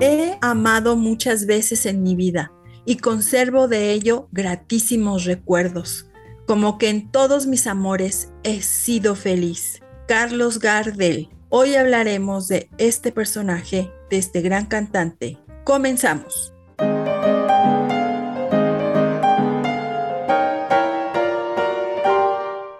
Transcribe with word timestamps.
he 0.00 0.38
amado 0.40 0.96
muchas 0.96 1.46
veces 1.46 1.84
en 1.84 2.02
mi 2.02 2.16
vida 2.16 2.52
y 2.86 2.96
conservo 2.96 3.68
de 3.68 3.92
ello 3.92 4.28
gratísimos 4.32 5.24
recuerdos, 5.24 6.06
como 6.46 6.78
que 6.78 6.88
en 6.88 7.10
todos 7.10 7.46
mis 7.46 7.66
amores 7.66 8.32
he 8.42 8.62
sido 8.62 9.14
feliz. 9.14 9.80
Carlos 10.08 10.58
Gardel. 10.58 11.28
Hoy 11.50 11.74
hablaremos 11.74 12.48
de 12.48 12.70
este 12.78 13.12
personaje, 13.12 13.90
de 14.08 14.18
este 14.18 14.40
gran 14.40 14.66
cantante. 14.66 15.38
Comenzamos. 15.64 16.52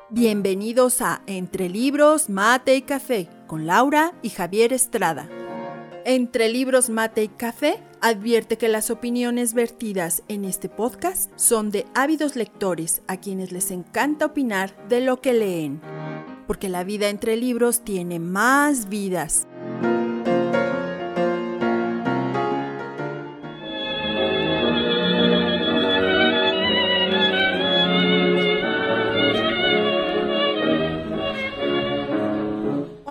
Bienvenidos 0.09 1.01
a 1.03 1.23
Entre 1.27 1.69
Libros, 1.69 2.29
Mate 2.29 2.77
y 2.77 2.83
Café 2.83 3.29
con 3.47 3.67
Laura 3.67 4.13
y 4.23 4.31
Javier 4.31 4.73
Estrada. 4.73 5.29
Entre 6.05 6.49
Libros, 6.49 6.89
Mate 6.89 7.25
y 7.25 7.29
Café 7.29 7.79
advierte 8.01 8.57
que 8.57 8.69
las 8.69 8.91
opiniones 8.91 9.53
vertidas 9.53 10.23
en 10.29 10.47
este 10.47 10.71
podcast 10.71 11.31
son 11.37 11.71
de 11.71 11.85
ávidos 11.95 12.37
lectores 12.37 13.03
a 13.07 13.19
quienes 13.19 13.53
les 13.53 13.71
encanta 13.71 14.27
opinar 14.27 14.75
de 14.89 15.03
lo 15.03 15.21
que 15.21 15.35
leen, 15.35 15.83
porque 16.47 16.71
la 16.71 16.85
vida 16.85 17.11
entre 17.11 17.37
libros 17.37 17.85
tiene 17.85 18.19
más 18.19 18.89
vidas. 18.89 19.47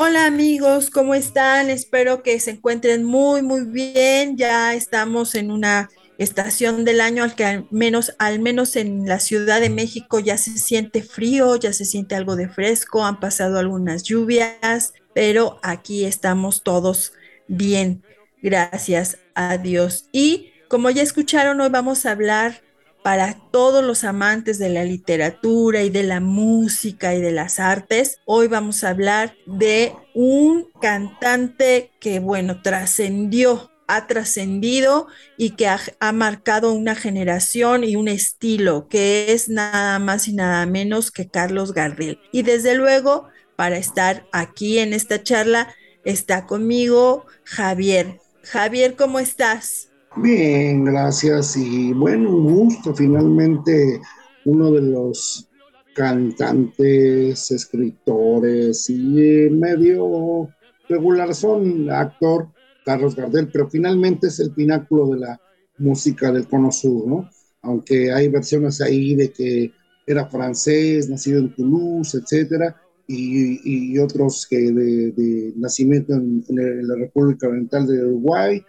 Hola 0.10 0.26
amigos, 0.26 0.90
¿cómo 0.90 1.14
están? 1.14 1.70
Espero 1.70 2.24
que 2.24 2.40
se 2.40 2.50
encuentren 2.50 3.04
muy, 3.04 3.44
muy 3.44 3.66
bien. 3.66 4.38
Ya 4.38 4.74
estamos 4.74 5.36
en 5.36 5.52
una 5.52 5.92
estación 6.18 6.84
del 6.84 7.00
año 7.00 7.24
al 7.24 7.36
que 7.36 7.46
al 7.46 7.68
menos, 7.70 8.16
al 8.18 8.40
menos 8.40 8.76
en 8.76 9.06
la 9.06 9.20
Ciudad 9.20 9.62
de 9.62 9.70
México 9.70 10.20
ya 10.20 10.40
se 10.40 10.58
siente 10.58 11.04
frío, 11.04 11.58
ya 11.58 11.74
se 11.74 11.86
siente 11.86 12.16
algo 12.16 12.36
de 12.36 12.50
fresco, 12.50 13.06
han 13.06 13.20
pasado 13.20 13.60
algunas 13.60 14.02
lluvias, 14.02 14.94
pero 15.14 15.60
aquí 15.62 16.06
estamos 16.06 16.64
todos 16.64 17.14
bien, 17.48 18.02
gracias 18.42 19.20
a 19.36 19.60
Dios. 19.60 20.10
Y 20.12 20.54
como 20.70 20.90
ya 20.90 21.04
escucharon, 21.04 21.62
hoy 21.62 21.70
vamos 21.70 22.08
a 22.08 22.12
hablar 22.14 22.64
para 23.04 23.38
todos 23.52 23.84
los 23.84 24.04
amantes 24.04 24.60
de 24.60 24.70
la 24.70 24.84
literatura 24.84 25.84
y 25.84 25.90
de 25.90 26.04
la 26.04 26.20
música 26.20 27.16
y 27.16 27.22
de 27.22 27.32
las 27.32 27.60
artes. 27.60 28.20
Hoy 28.26 28.48
vamos 28.48 28.84
a 28.84 28.90
hablar 28.90 29.36
de 29.46 29.94
un 30.14 30.68
cantante 30.82 31.92
que, 32.00 32.20
bueno, 32.20 32.62
trascendió, 32.62 33.72
ha 33.88 34.06
trascendido 34.08 35.08
y 35.38 35.52
que 35.52 35.68
ha, 35.68 36.12
marcado 36.12 36.74
una 36.74 36.96
generación 36.96 37.84
y 37.84 37.96
un 37.96 38.08
estilo, 38.08 38.88
que 38.88 39.32
es 39.32 39.50
nada 39.50 39.98
más 40.00 40.28
y 40.28 40.34
nada 40.34 40.66
menos 40.66 41.12
que 41.12 41.28
Carlos 41.28 41.74
Gardel. 41.74 42.20
Y 42.32 42.44
desde 42.44 42.76
luego, 42.76 43.28
para 43.56 43.78
estar 43.78 44.28
aquí 44.32 44.80
en 44.80 44.94
esta 44.94 45.24
charla, 45.24 45.74
está 46.04 46.46
conmigo 46.46 47.26
Javier. 47.44 48.20
Javier, 48.44 48.96
¿cómo 48.96 49.20
estás? 49.20 49.89
Bien, 50.16 50.86
gracias. 50.86 51.56
Y 51.56 51.94
bueno, 51.94 52.30
un 52.36 52.54
gusto. 52.54 52.94
Finalmente, 52.94 54.02
uno 54.46 54.72
de 54.72 54.82
los 54.82 55.48
cantantes, 55.96 57.52
escritores 57.52 58.90
y 58.90 59.50
medio 59.52 60.50
regular 60.88 61.36
son 61.36 61.90
actor 61.92 62.50
Carlos 62.86 63.16
Gardel, 63.16 63.50
pero 63.52 63.70
finalmente 63.70 64.28
es 64.28 64.40
el 64.40 64.52
pináculo 64.52 65.10
de 65.10 65.20
la 65.20 65.42
música 65.78 66.32
del 66.32 66.48
Cono 66.48 66.72
Sur, 66.72 67.08
¿no? 67.08 67.30
Aunque 67.62 68.12
hay 68.12 68.30
versiones 68.30 68.82
ahí 68.82 69.16
de 69.16 69.32
que 69.32 69.72
era 70.08 70.26
francés, 70.28 71.10
nacido 71.10 71.40
en 71.40 71.54
Toulouse, 71.54 72.18
etcétera, 72.18 72.76
y, 73.08 73.98
otros 74.00 74.48
que 74.48 74.72
de, 74.72 75.54
nacimiento 75.56 76.14
en, 76.14 76.44
en, 76.48 76.88
la 76.88 76.96
República 76.96 77.48
Oriental 77.48 77.88
de 77.88 78.06
Uruguay, 78.06 78.64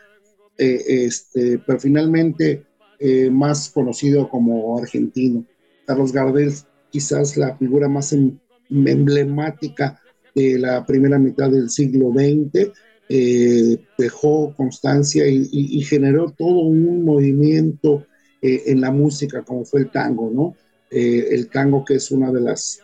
eh, 0.63 1.07
este, 1.07 1.59
pero 1.59 1.81
finalmente 1.81 2.67
eh, 2.99 3.31
más 3.31 3.71
conocido 3.71 4.29
como 4.29 4.79
argentino. 4.79 5.47
Carlos 5.87 6.13
Gardel, 6.13 6.53
quizás 6.91 7.39
la 7.39 7.57
figura 7.57 7.89
más 7.89 8.13
em, 8.13 8.39
emblemática 8.69 9.99
de 10.35 10.59
la 10.59 10.85
primera 10.85 11.19
mitad 11.19 11.51
del 11.51 11.71
siglo 11.71 12.13
XX, 12.13 12.73
eh, 13.09 13.79
dejó 13.97 14.55
constancia 14.55 15.27
y, 15.27 15.81
generó 15.81 16.31
todo 16.31 16.59
un 16.61 17.05
movimiento 17.07 18.07
en 18.43 18.81
la 18.83 18.91
música, 18.91 19.43
como 19.43 19.65
fue 19.65 19.81
el 19.81 19.91
tango, 19.91 20.31
¿no? 20.31 20.55
el 20.91 21.49
tango 21.51 21.85
que 21.85 21.95
es 21.95 22.11
una 22.11 22.31
de 22.33 22.41
las, 22.41 22.81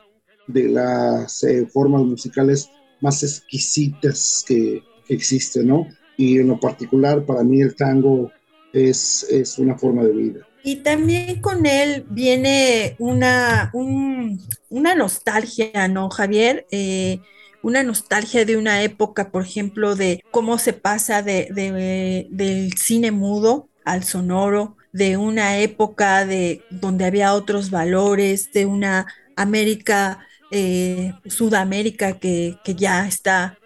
de 0.47 0.69
las 0.69 1.45
formas 1.73 2.03
musicales 2.03 2.69
más 3.01 3.23
exquisitas 3.23 4.45
que, 4.47 4.83
que 5.07 5.15
existe, 5.15 5.63
¿no? 5.63 5.87
Y 6.17 6.39
en 6.39 6.49
lo 6.49 6.59
particular 6.59 7.25
para 7.25 7.43
mí 7.45 7.61
el 7.61 7.75
tango 7.75 8.31
es, 8.73 9.27
es 9.31 9.59
una 9.59 9.77
forma 9.77 10.05
de 10.05 10.13
vida. 10.13 10.41
Y 10.63 10.77
también 10.77 11.41
con 11.41 11.65
él 11.65 12.05
viene 12.11 12.97
una, 12.99 13.71
una 13.73 14.95
nostalgia, 14.97 15.87
¿no, 15.87 16.11
Javier? 16.11 16.67
Eh, 16.73 17.21
una 17.63 17.85
nostalgia 17.85 18.45
de 18.45 18.57
una 18.57 18.83
época, 18.83 19.31
por 19.31 19.43
ejemplo, 19.43 19.95
de 19.95 20.25
cómo 20.33 20.59
se 20.59 20.73
pasa 20.73 21.23
de, 21.23 22.27
del 22.31 22.73
cine 22.75 23.13
mudo 23.13 23.69
al 23.85 24.03
sonoro, 24.03 24.77
de 24.93 25.17
una 25.17 25.59
época 25.59 26.27
de 26.27 26.63
donde 26.71 27.05
había 27.05 27.35
otros 27.35 27.71
valores, 27.71 28.53
de 28.53 28.67
una 28.67 29.07
América, 29.37 30.27
eh, 30.51 31.13
Sudamérica 31.27 32.19
que, 32.19 32.59
que 32.65 32.75
ya 32.75 33.07
está 33.07 33.59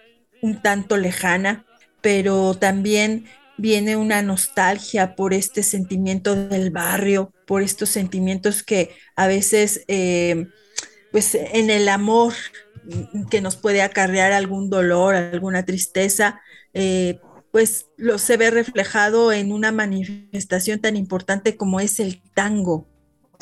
un 0.43 0.61
tanto 0.61 0.97
lejana 0.97 1.65
pero 2.01 2.55
también 2.55 3.27
viene 3.57 3.97
una 3.97 4.23
nostalgia 4.23 5.15
por 5.15 5.35
este 5.35 5.63
sentimiento 5.63 6.35
del 6.35 6.71
barrio, 6.71 7.33
por 7.47 7.63
estos 7.63 7.91
sentimientos 7.91 8.63
que 8.63 8.91
a 9.17 9.27
veces, 9.27 9.85
eh, 9.89 10.47
pues 11.13 11.35
en 11.35 11.71
el 11.71 11.89
amor 11.89 12.33
que 13.31 13.41
nos 13.41 13.57
puede 13.57 13.83
acarrear 13.83 14.33
algún 14.33 14.71
dolor, 14.71 15.15
alguna 15.15 15.65
tristeza, 15.65 16.41
eh, 16.73 17.21
pues 17.53 17.87
lo 17.97 18.19
se 18.19 18.37
ve 18.37 18.51
reflejado 18.51 19.33
en 19.33 19.53
una 19.53 19.73
manifestación 19.73 20.81
tan 20.81 20.97
importante 20.97 21.57
como 21.57 21.81
es 21.81 22.01
el 22.01 22.23
tango. 22.35 22.87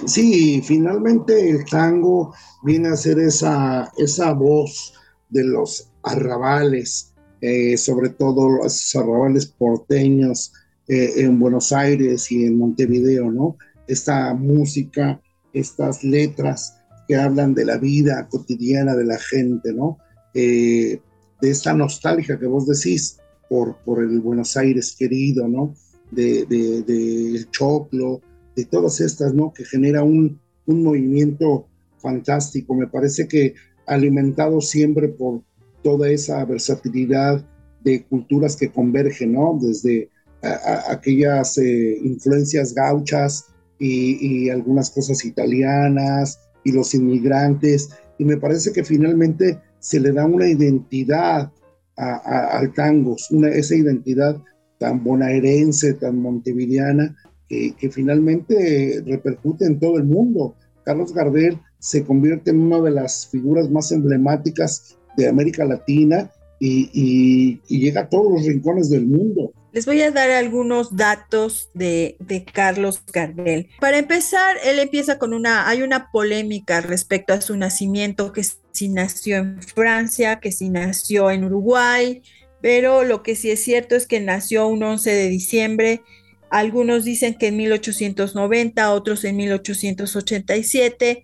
Sí, 0.07 0.63
finalmente 0.63 1.51
el 1.51 1.65
tango 1.65 2.35
viene 2.63 2.89
a 2.89 2.97
ser 2.97 3.19
esa, 3.19 3.93
esa 3.99 4.33
voz 4.33 4.95
de 5.29 5.45
los 5.45 5.91
arrabales, 6.03 7.15
eh, 7.41 7.76
sobre 7.76 8.10
todo 8.10 8.49
los 8.49 8.97
arrabales 8.97 9.47
porteños 9.47 10.53
eh, 10.88 11.12
en 11.19 11.38
Buenos 11.38 11.72
Aires 11.72 12.31
y 12.32 12.44
en 12.44 12.59
Montevideo, 12.59 13.31
¿no? 13.31 13.56
Esta 13.87 14.34
música, 14.34 15.21
estas 15.53 16.03
letras 16.03 16.78
que 17.06 17.16
hablan 17.16 17.54
de 17.54 17.65
la 17.65 17.78
vida 17.78 18.27
cotidiana 18.28 18.97
de 18.97 19.04
la 19.04 19.19
gente, 19.19 19.72
¿no? 19.72 19.98
Eh, 20.34 21.00
de 21.41 21.50
esta 21.50 21.72
nostalgia 21.72 22.38
que 22.38 22.47
vos 22.47 22.66
decís 22.66 23.19
por, 23.48 23.77
el 23.98 24.21
Buenos 24.21 24.56
Aires 24.56 24.94
querido, 24.98 25.47
¿no? 25.47 25.75
De, 26.10 26.44
de, 26.47 27.47
choclo, 27.50 28.21
de 28.56 28.65
todas 28.65 29.00
estas, 29.00 29.32
¿no? 29.32 29.53
Que 29.53 29.65
genera 29.65 30.03
un, 30.03 30.41
un 30.66 30.82
movimiento 30.82 31.66
fantástico. 31.98 32.75
Me 32.75 32.88
parece 32.88 33.28
que 33.28 33.54
alimentado 33.87 34.60
siempre 34.60 35.09
por, 35.09 35.43
toda 35.83 36.09
esa 36.11 36.44
versatilidad 36.44 37.44
de 37.83 38.05
culturas 38.05 38.56
que 38.56 38.71
convergen, 38.71 39.33
¿no? 39.33 39.59
Desde 39.61 40.10
aquellas 40.42 41.59
eh, 41.59 41.98
influencias 42.03 42.75
gauchas 42.75 43.47
y, 43.78 44.48
algunas 44.51 44.91
cosas 44.91 45.25
italianas 45.25 46.39
y 46.65 46.72
los 46.72 46.95
inmigrantes. 46.95 47.91
Y 48.19 48.25
me 48.25 48.36
parece 48.36 48.72
que 48.72 48.84
finalmente 48.84 49.60
se 49.80 50.01
le 50.01 50.13
da 50.13 50.27
una 50.27 50.48
identidad 50.48 51.51
al 51.97 52.72
tango, 52.75 53.16
una, 53.30 53.48
esa 53.48 53.75
identidad 53.75 54.41
tan 54.78 55.03
bonaerense, 55.03 55.95
tan 55.95 56.21
montevideana, 56.21 57.16
que 57.48 57.91
finalmente 57.91 59.03
repercute 59.04 59.65
en 59.65 59.80
todo 59.80 59.97
el 59.97 60.04
mundo. 60.04 60.54
Carlos 60.84 61.13
Gardel 61.13 61.59
se 61.78 62.04
convierte 62.04 62.51
en 62.51 62.60
una 62.60 62.80
de 62.80 62.91
las 62.91 63.27
figuras 63.27 63.71
más 63.71 63.91
emblemáticas 63.91 64.97
de 65.18 65.28
América 65.28 65.65
Latina 65.65 66.30
y, 66.60 67.60
llega 67.68 68.03
a 68.03 68.09
todos 68.09 68.32
los 68.32 68.47
rincones 68.47 68.91
del 68.91 69.06
mundo. 69.06 69.53
Les 69.72 69.84
voy 69.84 70.00
a 70.00 70.10
dar 70.10 70.30
algunos 70.30 70.97
datos 70.97 71.70
de, 71.74 72.16
Carlos 72.53 73.03
Gardel. 73.12 73.68
Para 73.80 73.98
empezar, 73.98 74.56
él 74.65 74.78
empieza 74.78 75.18
con 75.18 75.34
una, 75.34 75.68
hay 75.68 75.82
una 75.82 76.10
polémica 76.10 76.80
respecto 76.80 77.34
a 77.34 77.41
su 77.41 77.56
nacimiento, 77.56 78.32
que 78.32 78.44
si 78.72 78.88
nació 78.88 79.36
en 79.36 79.62
Francia, 79.62 80.41
que 80.41 80.53
si 80.53 80.68
nació 80.68 81.30
en 81.30 81.44
Uruguay, 81.44 82.22
pero 82.60 83.04
lo 83.04 83.22
que 83.22 83.36
sí 83.36 83.50
es 83.50 83.62
cierto 83.62 83.94
es 83.94 84.06
que 84.06 84.20
nació 84.20 84.66
un 84.66 84.82
11 84.82 85.10
de 85.10 85.28
diciembre. 85.28 86.03
Algunos 86.50 87.04
dicen 87.04 87.34
que 87.34 87.48
en 87.48 87.56
1890, 87.59 88.92
otros 88.92 89.24
en 89.24 89.36
1887. 89.36 91.22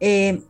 Eh, 0.00 0.40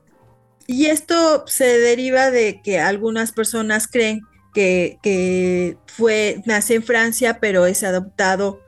y 0.66 0.86
esto 0.86 1.44
se 1.46 1.78
deriva 1.78 2.30
de 2.30 2.60
que 2.62 2.78
algunas 2.80 3.32
personas 3.32 3.86
creen 3.88 4.22
que, 4.54 5.76
fue, 5.86 6.42
nace 6.46 6.74
en 6.74 6.82
Francia, 6.82 7.38
pero 7.40 7.66
es 7.66 7.82
adoptado 7.82 8.60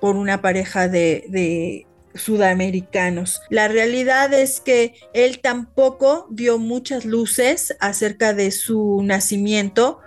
por 0.00 0.16
una 0.16 0.42
pareja 0.42 0.88
de, 0.88 1.86
sudamericanos. 2.14 3.40
La 3.48 3.68
realidad 3.68 4.34
es 4.34 4.60
que 4.60 4.94
él 5.14 5.40
tampoco 5.40 6.26
dio 6.30 6.58
muchas 6.58 7.06
luces 7.06 7.74
acerca 7.80 8.34
de 8.34 8.50
su 8.50 9.00
nacimiento 9.02 10.00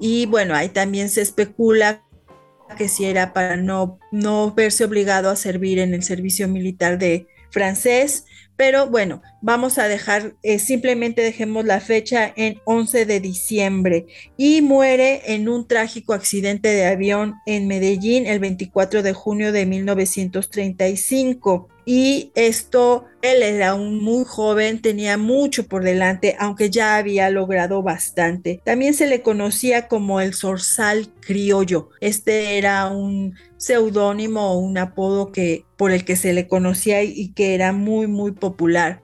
y 0.00 0.26
bueno, 0.26 0.56
ahí 0.56 0.68
también 0.68 1.08
se 1.08 1.22
especula 1.22 2.02
que 2.76 2.88
si 2.88 3.04
era 3.04 3.32
para 3.32 3.54
no, 3.56 4.00
no 4.10 4.52
verse 4.52 4.84
obligado 4.84 5.30
a 5.30 5.36
servir 5.36 5.78
en 5.78 5.94
el 5.94 6.02
servicio 6.02 6.48
militar 6.48 6.98
de 6.98 7.28
francés 7.50 8.24
pero 8.56 8.88
bueno, 8.88 9.22
vamos 9.42 9.78
a 9.78 9.88
dejar, 9.88 10.34
eh, 10.42 10.58
simplemente 10.58 11.22
dejemos 11.22 11.64
la 11.64 11.80
fecha 11.80 12.32
en 12.36 12.60
11 12.64 13.06
de 13.06 13.20
diciembre 13.20 14.06
y 14.36 14.62
muere 14.62 15.34
en 15.34 15.48
un 15.48 15.66
trágico 15.66 16.12
accidente 16.12 16.68
de 16.68 16.86
avión 16.86 17.34
en 17.46 17.66
Medellín 17.66 18.26
el 18.26 18.38
24 18.38 19.02
de 19.02 19.12
junio 19.12 19.52
de 19.52 19.66
1935 19.66 21.68
y 21.86 22.32
esto, 22.34 23.04
él 23.20 23.42
era 23.42 23.74
un 23.74 24.02
muy 24.02 24.24
joven, 24.24 24.80
tenía 24.80 25.18
mucho 25.18 25.66
por 25.66 25.84
delante, 25.84 26.34
aunque 26.38 26.70
ya 26.70 26.96
había 26.96 27.28
logrado 27.28 27.82
bastante. 27.82 28.60
También 28.64 28.94
se 28.94 29.06
le 29.06 29.20
conocía 29.20 29.86
como 29.86 30.20
el 30.20 30.34
Zorzal 30.34 31.12
criollo. 31.20 31.90
Este 32.00 32.56
era 32.56 32.86
un 32.86 33.34
seudónimo 33.58 34.52
o 34.52 34.58
un 34.58 34.78
apodo 34.78 35.30
que 35.30 35.64
por 35.76 35.90
el 35.90 36.04
que 36.04 36.16
se 36.16 36.32
le 36.32 36.48
conocía 36.48 37.02
y 37.02 37.32
que 37.32 37.54
era 37.54 37.72
muy 37.72 38.06
muy 38.06 38.32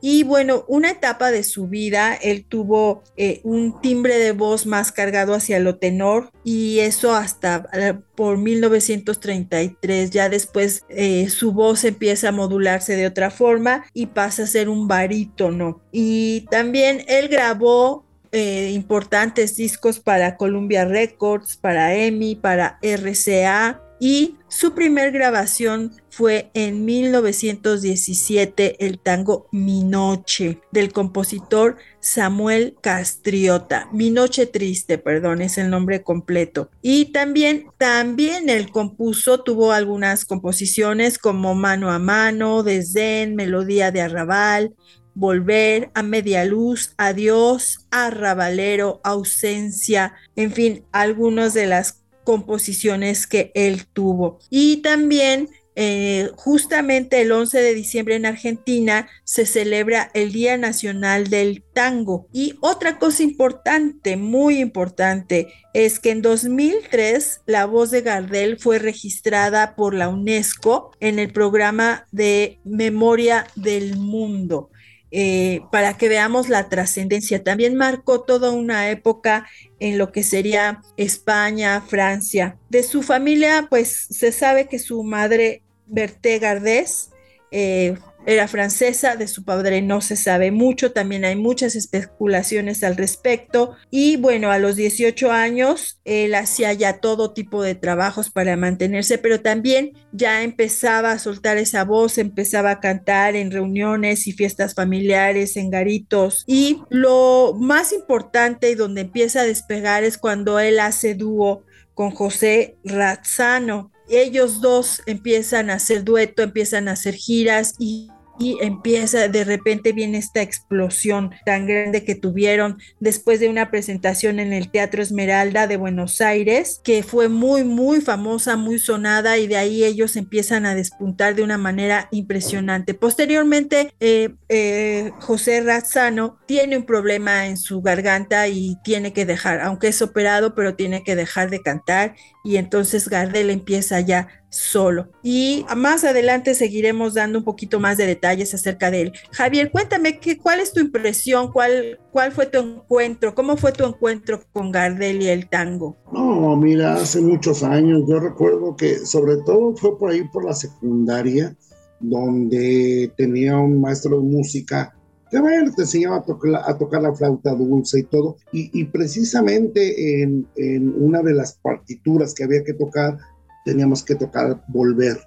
Y 0.01 0.23
bueno, 0.23 0.65
una 0.69 0.91
etapa 0.91 1.31
de 1.31 1.43
su 1.43 1.69
vida, 1.69 2.15
él 2.15 2.45
tuvo 2.45 3.03
eh, 3.17 3.41
un 3.45 3.81
timbre 3.81 4.19
de 4.19 4.33
voz 4.33 4.67
más 4.67 4.93
cargado 4.93 5.35
hacia 5.35 5.59
lo 5.59 5.77
tenor 5.77 6.31
y 6.45 6.81
eso 6.81 7.15
hasta 7.15 7.69
eh, 7.73 7.95
por 8.15 8.39
1933. 8.39 10.11
Ya 10.11 10.29
después 10.29 10.85
eh, 10.89 11.29
su 11.31 11.53
voz 11.53 11.85
empieza 11.85 12.29
a 12.29 12.33
modularse 12.33 12.97
de 12.97 13.07
otra 13.07 13.31
forma 13.31 13.85
y 13.95 14.07
pasa 14.07 14.45
a 14.45 14.47
ser 14.47 14.69
un 14.69 14.89
barítono. 14.89 15.81
Y 15.93 16.47
también 16.51 17.05
él 17.09 17.29
grabó 17.29 18.05
importantes 18.33 19.57
discos 19.57 19.99
para 19.99 20.37
Columbia 20.37 20.85
Records, 20.85 21.57
para 21.57 21.97
EMI, 21.97 22.37
para 22.37 22.79
RCA 22.81 23.83
y 24.00 24.38
su 24.49 24.75
primer 24.75 25.12
grabación 25.12 25.93
fue 26.08 26.50
en 26.55 26.85
1917 26.87 28.85
el 28.85 28.99
tango 28.99 29.47
Mi 29.52 29.85
Noche 29.85 30.58
del 30.73 30.93
compositor 30.93 31.76
Samuel 32.00 32.76
Castriota. 32.81 33.88
Mi 33.93 34.11
Noche 34.11 34.47
Triste, 34.47 34.99
perdón, 34.99 35.43
es 35.43 35.58
el 35.58 35.70
nombre 35.70 36.02
completo. 36.02 36.70
Y 36.82 37.12
también, 37.12 37.67
también 37.79 38.49
él 38.49 38.70
compuso, 38.70 39.43
tuvo 39.43 39.73
algunas 39.73 40.25
composiciones 40.25 41.19
como 41.19 41.55
Mano 41.55 41.91
a 41.91 41.99
Mano, 41.99 42.62
Desdén, 42.62 43.37
Melodía 43.37 43.93
de 43.93 44.00
Arrabal, 44.00 44.75
Volver, 45.14 45.91
A 45.94 46.02
Media 46.02 46.44
Luz, 46.44 46.94
Adiós, 46.97 47.87
Arrabalero, 47.91 49.00
Ausencia, 49.05 50.14
en 50.35 50.52
fin, 50.52 50.87
algunas 50.93 51.52
de 51.52 51.67
las 51.67 52.00
composiciones 52.25 53.27
que 53.27 53.53
él 53.55 53.87
tuvo. 53.87 54.39
Y 54.51 54.79
también 54.79 55.49
eh, 55.77 56.31
justamente 56.37 57.23
el 57.23 57.31
11 57.31 57.59
de 57.59 57.75
diciembre 57.75 58.17
en 58.17 58.27
Argentina 58.27 59.09
se 59.25 59.47
celebra 59.47 60.11
el 60.15 60.33
Día 60.33 60.59
Nacional 60.59 61.29
del 61.29 61.63
Tango. 61.73 62.27
Y 62.33 62.57
otra 62.61 62.99
cosa 62.99 63.23
importante, 63.23 64.17
muy 64.17 64.59
importante, 64.59 65.49
es 65.73 66.01
que 66.01 66.11
en 66.11 66.23
2003 66.23 67.43
la 67.47 67.67
voz 67.67 67.91
de 67.91 68.03
Gardel 68.03 68.59
fue 68.59 68.79
registrada 68.79 69.77
por 69.77 69.95
la 69.95 70.09
UNESCO 70.09 70.91
en 71.01 71.19
el 71.19 71.33
programa 71.33 72.07
de 72.11 72.59
Memoria 72.65 73.47
del 73.55 73.97
Mundo. 73.97 74.71
Eh, 75.13 75.63
para 75.73 75.97
que 75.97 76.09
veamos 76.09 76.49
la 76.49 76.69
trascendencia. 76.69 77.43
También 77.43 77.75
marcó 77.75 78.21
toda 78.21 78.53
una 78.53 78.91
época 78.91 79.49
en 79.81 79.99
lo 79.99 80.12
que 80.12 80.23
sería 80.23 80.82
España, 80.97 81.81
Francia. 81.81 82.59
De 82.69 82.82
su 82.82 83.03
familia, 83.03 83.67
pues 83.69 84.06
se 84.11 84.31
sabe 84.31 84.69
que 84.69 84.79
su 84.79 85.03
madre, 85.03 85.62
Berté 85.87 86.38
Gardés, 86.38 87.11
eh, 87.50 87.97
era 88.27 88.49
francesa, 88.49 89.17
de 89.17 89.29
su 89.29 89.45
padre 89.45 89.83
no 89.83 90.01
se 90.01 90.17
sabe 90.17 90.51
mucho, 90.51 90.93
también 90.93 91.25
hay 91.25 91.37
muchas 91.37 91.75
especulaciones 91.75 92.85
al 92.85 92.97
respecto. 92.97 93.77
Y 93.91 94.17
bueno, 94.17 94.51
a 94.51 94.59
los 94.59 94.77
18 94.77 95.33
años 95.33 96.01
él 96.05 96.35
hacía 96.35 96.73
ya 96.73 96.99
todo 96.99 97.33
tipo 97.33 97.63
de 97.63 97.75
trabajos 97.75 98.31
para 98.31 98.57
mantenerse, 98.57 99.19
pero 99.19 99.41
también 99.41 99.93
ya 100.13 100.43
empezaba 100.43 101.13
a 101.13 101.19
soltar 101.19 101.57
esa 101.57 101.85
voz, 101.85 102.19
empezaba 102.19 102.71
a 102.73 102.81
cantar 102.81 103.37
en 103.37 103.51
reuniones 103.51 104.27
y 104.27 104.33
fiestas 104.33 104.75
familiares, 104.75 105.57
en 105.57 105.71
garitos. 105.71 106.45
Y 106.47 106.83
lo 106.91 107.55
más 107.59 107.93
importante 107.93 108.71
y 108.71 108.75
donde 108.75 109.03
empieza 109.03 109.41
a 109.41 109.47
despegar 109.47 110.05
es 110.05 110.19
cuando 110.19 110.59
él 110.59 110.81
hace 110.81 111.15
dúo 111.15 111.65
con 111.95 112.11
José 112.13 112.77
Razzano 112.85 113.93
ellos 114.11 114.61
dos 114.61 115.03
empiezan 115.07 115.71
a 115.71 115.75
hacer 115.75 116.05
dueto, 116.05 116.43
empiezan 116.43 116.89
a 116.89 116.93
hacer 116.93 117.15
giras 117.15 117.75
y 117.79 118.11
y 118.41 118.57
empieza, 118.63 119.29
de 119.29 119.45
repente 119.45 119.93
viene 119.93 120.17
esta 120.17 120.41
explosión 120.41 121.31
tan 121.45 121.67
grande 121.67 122.05
que 122.05 122.15
tuvieron 122.15 122.79
después 122.99 123.39
de 123.39 123.51
una 123.51 123.71
presentación 123.71 124.41
en 124.41 124.55
el 124.55 124.71
Teatro 124.71 125.03
Esmeralda 125.03 125.67
de 125.67 125.77
Buenos 125.77 126.23
Aires, 126.23 126.81
que 126.83 127.03
fue 127.03 127.29
muy, 127.29 127.65
muy 127.65 128.01
famosa, 128.01 128.57
muy 128.57 128.79
sonada 128.79 129.37
y 129.37 129.47
de 129.47 129.59
ahí 129.59 129.85
ellos 129.85 130.17
empiezan 130.17 130.65
a 130.65 130.75
despuntar 130.75 131.35
de 131.35 131.43
una 131.43 131.59
manera 131.59 132.09
impresionante. 132.13 132.95
Posteriormente, 132.95 133.93
eh, 134.01 134.31
eh, 134.49 135.11
José 135.21 135.61
Razzano 135.61 136.39
tiene 136.47 136.79
un 136.79 136.87
problema 136.87 137.47
en 137.47 137.59
su 137.59 137.83
garganta 137.83 138.49
y 138.49 138.79
tiene 138.83 139.13
que 139.13 139.27
dejar, 139.27 139.61
aunque 139.61 139.89
es 139.89 140.01
operado, 140.01 140.55
pero 140.55 140.77
tiene 140.77 141.05
que 141.05 141.15
dejar 141.15 141.51
de 141.51 141.61
cantar 141.61 142.15
y 142.43 142.57
entonces 142.57 143.09
Gardel 143.09 143.51
empieza 143.51 144.01
ya 144.01 144.29
solo. 144.50 145.09
Y 145.23 145.64
más 145.76 146.04
adelante 146.04 146.54
seguiremos 146.54 147.14
dando 147.14 147.38
un 147.38 147.45
poquito 147.45 147.80
más 147.80 147.97
de 147.97 148.07
detalles 148.07 148.52
acerca 148.52 148.90
de 148.90 149.02
él. 149.02 149.12
Javier, 149.30 149.71
cuéntame 149.71 150.19
qué, 150.19 150.37
cuál 150.37 150.61
es 150.61 150.73
tu 150.73 150.80
impresión, 150.80 151.50
cuál, 151.52 151.99
cuál 152.12 152.33
fue 152.33 152.47
tu 152.47 152.59
encuentro, 152.59 153.35
cómo 153.35 153.57
fue 153.57 153.73
tu 153.73 153.85
encuentro 153.85 154.40
con 154.52 154.71
Gardel 154.73 155.23
y 155.23 155.28
el 155.28 155.49
tango. 155.49 155.97
No, 156.12 156.57
mira, 156.57 156.95
hace 156.95 157.21
muchos 157.21 157.62
años, 157.62 158.02
yo 158.07 158.21
recuerdo 158.21 158.76
que 158.76 158.99
sobre 158.99 159.37
todo 159.47 159.75
fue 159.76 159.99
por 159.99 160.11
ahí 160.11 160.28
por 160.28 160.45
la 160.45 160.54
secundaria, 160.54 161.57
donde 162.00 163.12
tenía 163.16 163.57
un 163.57 163.80
maestro 163.80 164.16
de 164.16 164.25
música 164.25 164.95
que 165.30 165.38
bueno, 165.38 165.73
te 165.73 165.83
enseñaba 165.83 166.16
a 166.16 166.23
tocar, 166.23 166.62
a 166.66 166.76
tocar 166.76 167.02
la 167.02 167.14
flauta 167.14 167.54
dulce 167.54 168.00
y 168.00 168.02
todo. 168.02 168.37
Y, 168.52 168.85
precisamente 168.87 170.23
en, 170.23 170.45
en, 170.57 170.92
una 171.00 171.23
de 171.23 171.35
las 171.35 171.52
partituras 171.52 172.35
que 172.35 172.42
había 172.42 172.64
que 172.64 172.75
tocar 172.75 173.16
teníamos 173.64 174.02
que 174.02 174.14
tocar 174.14 174.62
Volver. 174.69 175.19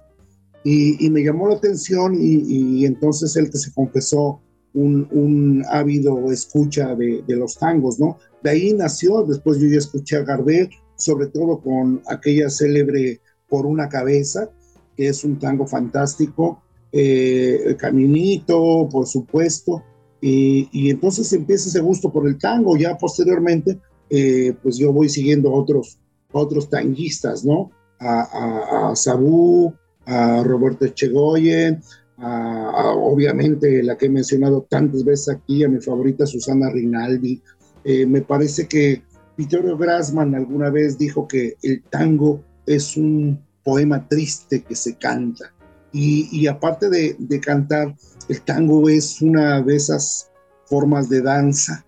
Y, 0.66 1.10
me 1.10 1.22
llamó 1.22 1.48
la 1.48 1.56
atención 1.56 2.14
y, 2.18 2.86
entonces 2.86 3.36
él 3.36 3.50
que 3.50 3.58
se 3.58 3.72
confesó 3.72 4.40
un, 4.72 5.06
un 5.10 5.62
ávido 5.68 6.32
escucha 6.32 6.94
de, 6.94 7.22
de, 7.26 7.36
los 7.36 7.58
tangos, 7.58 8.00
¿no? 8.00 8.18
De 8.42 8.50
ahí 8.50 8.72
nació, 8.72 9.22
después 9.24 9.58
yo 9.58 9.68
ya 9.68 9.78
escuché 9.78 10.16
a 10.16 10.22
Gardel, 10.22 10.70
sobre 10.96 11.26
todo 11.26 11.60
con 11.60 12.02
aquella 12.08 12.48
célebre 12.48 13.20
Por 13.48 13.66
una 13.66 13.88
cabeza, 13.88 14.50
que 14.96 15.08
es 15.08 15.22
un 15.22 15.38
tango 15.38 15.66
fantástico, 15.66 16.62
eh, 16.92 17.76
Caminito, 17.78 18.88
por 18.90 19.06
supuesto, 19.06 19.82
y, 20.20 20.68
y, 20.72 20.90
entonces 20.90 21.32
empieza 21.32 21.68
ese 21.68 21.80
gusto 21.80 22.10
por 22.10 22.26
el 22.26 22.38
tango, 22.38 22.76
ya 22.76 22.96
posteriormente, 22.96 23.78
eh, 24.08 24.54
pues 24.62 24.78
yo 24.78 24.92
voy 24.92 25.08
siguiendo 25.08 25.52
otros, 25.52 25.98
otros 26.32 26.70
tanguistas, 26.70 27.44
¿no? 27.44 27.70
A, 28.04 28.90
a, 28.90 28.96
Sabú, 28.96 29.74
a 30.06 30.42
Roberto 30.42 30.84
Echegoyen, 30.84 31.80
a, 32.18 32.92
obviamente 32.96 33.82
la 33.82 33.96
que 33.96 34.06
he 34.06 34.10
mencionado 34.10 34.66
tantas 34.68 35.04
veces 35.04 35.36
aquí, 35.36 35.64
a 35.64 35.68
mi 35.68 35.80
favorita 35.80 36.26
Susana 36.26 36.70
Rinaldi. 36.70 37.42
Eh, 37.84 38.06
me 38.06 38.22
parece 38.22 38.66
que 38.66 39.02
Vittorio 39.36 39.76
Grassman 39.76 40.34
alguna 40.34 40.70
vez 40.70 40.96
dijo 40.96 41.26
que 41.26 41.54
el 41.62 41.82
tango 41.82 42.42
es 42.66 42.96
un 42.96 43.42
poema 43.64 44.06
triste 44.08 44.62
que 44.62 44.76
se 44.76 44.96
canta. 44.96 45.52
Y, 45.92 46.28
y 46.32 46.46
aparte 46.46 46.88
de, 46.88 47.16
de, 47.18 47.40
cantar, 47.40 47.94
el 48.28 48.40
tango 48.42 48.88
es 48.88 49.22
una 49.22 49.62
de 49.62 49.76
esas 49.76 50.30
formas 50.66 51.08
de 51.08 51.22
danza 51.22 51.84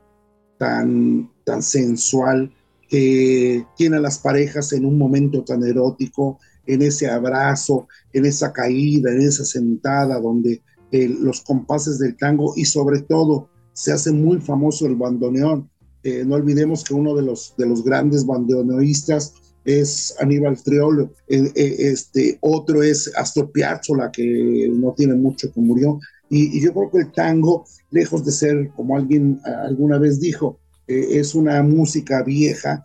tan, 0.58 1.30
tan 1.44 1.62
sensual 1.62 2.52
que 2.88 3.64
tiene 3.76 3.96
a 3.96 4.00
las 4.00 4.18
parejas 4.18 4.72
en 4.72 4.84
un 4.84 4.98
momento 4.98 5.42
tan 5.44 5.64
erótico, 5.64 6.38
en 6.66 6.82
ese 6.82 7.08
abrazo, 7.08 7.88
en 8.12 8.26
esa 8.26 8.52
caída, 8.52 9.12
en 9.12 9.20
esa 9.20 9.44
sentada, 9.44 10.20
donde 10.20 10.62
eh, 10.92 11.08
los 11.08 11.40
compases 11.40 11.98
del 11.98 12.16
tango 12.16 12.52
y 12.56 12.64
sobre 12.64 13.02
todo 13.02 13.48
se 13.72 13.92
hace 13.92 14.12
muy 14.12 14.40
famoso 14.40 14.86
el 14.86 14.96
bandoneón. 14.96 15.68
Eh, 16.02 16.24
no 16.24 16.36
olvidemos 16.36 16.84
que 16.84 16.94
uno 16.94 17.14
de 17.14 17.22
los, 17.22 17.54
de 17.58 17.66
los 17.66 17.82
grandes 17.82 18.24
bandoneonistas 18.24 19.34
es 19.64 20.14
Aníbal 20.20 20.62
Triolo, 20.62 21.10
eh, 21.26 21.50
este, 21.56 22.38
otro 22.40 22.84
es 22.84 23.10
Astor 23.16 23.50
Piazzolla, 23.50 24.12
que 24.12 24.70
no 24.72 24.94
tiene 24.96 25.14
mucho 25.14 25.52
que 25.52 25.60
murió, 25.60 25.98
y, 26.28 26.60
yo 26.60 26.72
creo 26.72 26.90
que 26.90 26.98
el 26.98 27.12
tango, 27.12 27.64
lejos 27.90 28.24
de 28.24 28.32
ser, 28.32 28.70
como 28.76 28.96
alguien 28.96 29.40
alguna 29.44 29.98
vez 29.98 30.20
dijo, 30.20 30.58
es 30.86 31.34
una 31.34 31.62
música 31.62 32.22
vieja, 32.22 32.84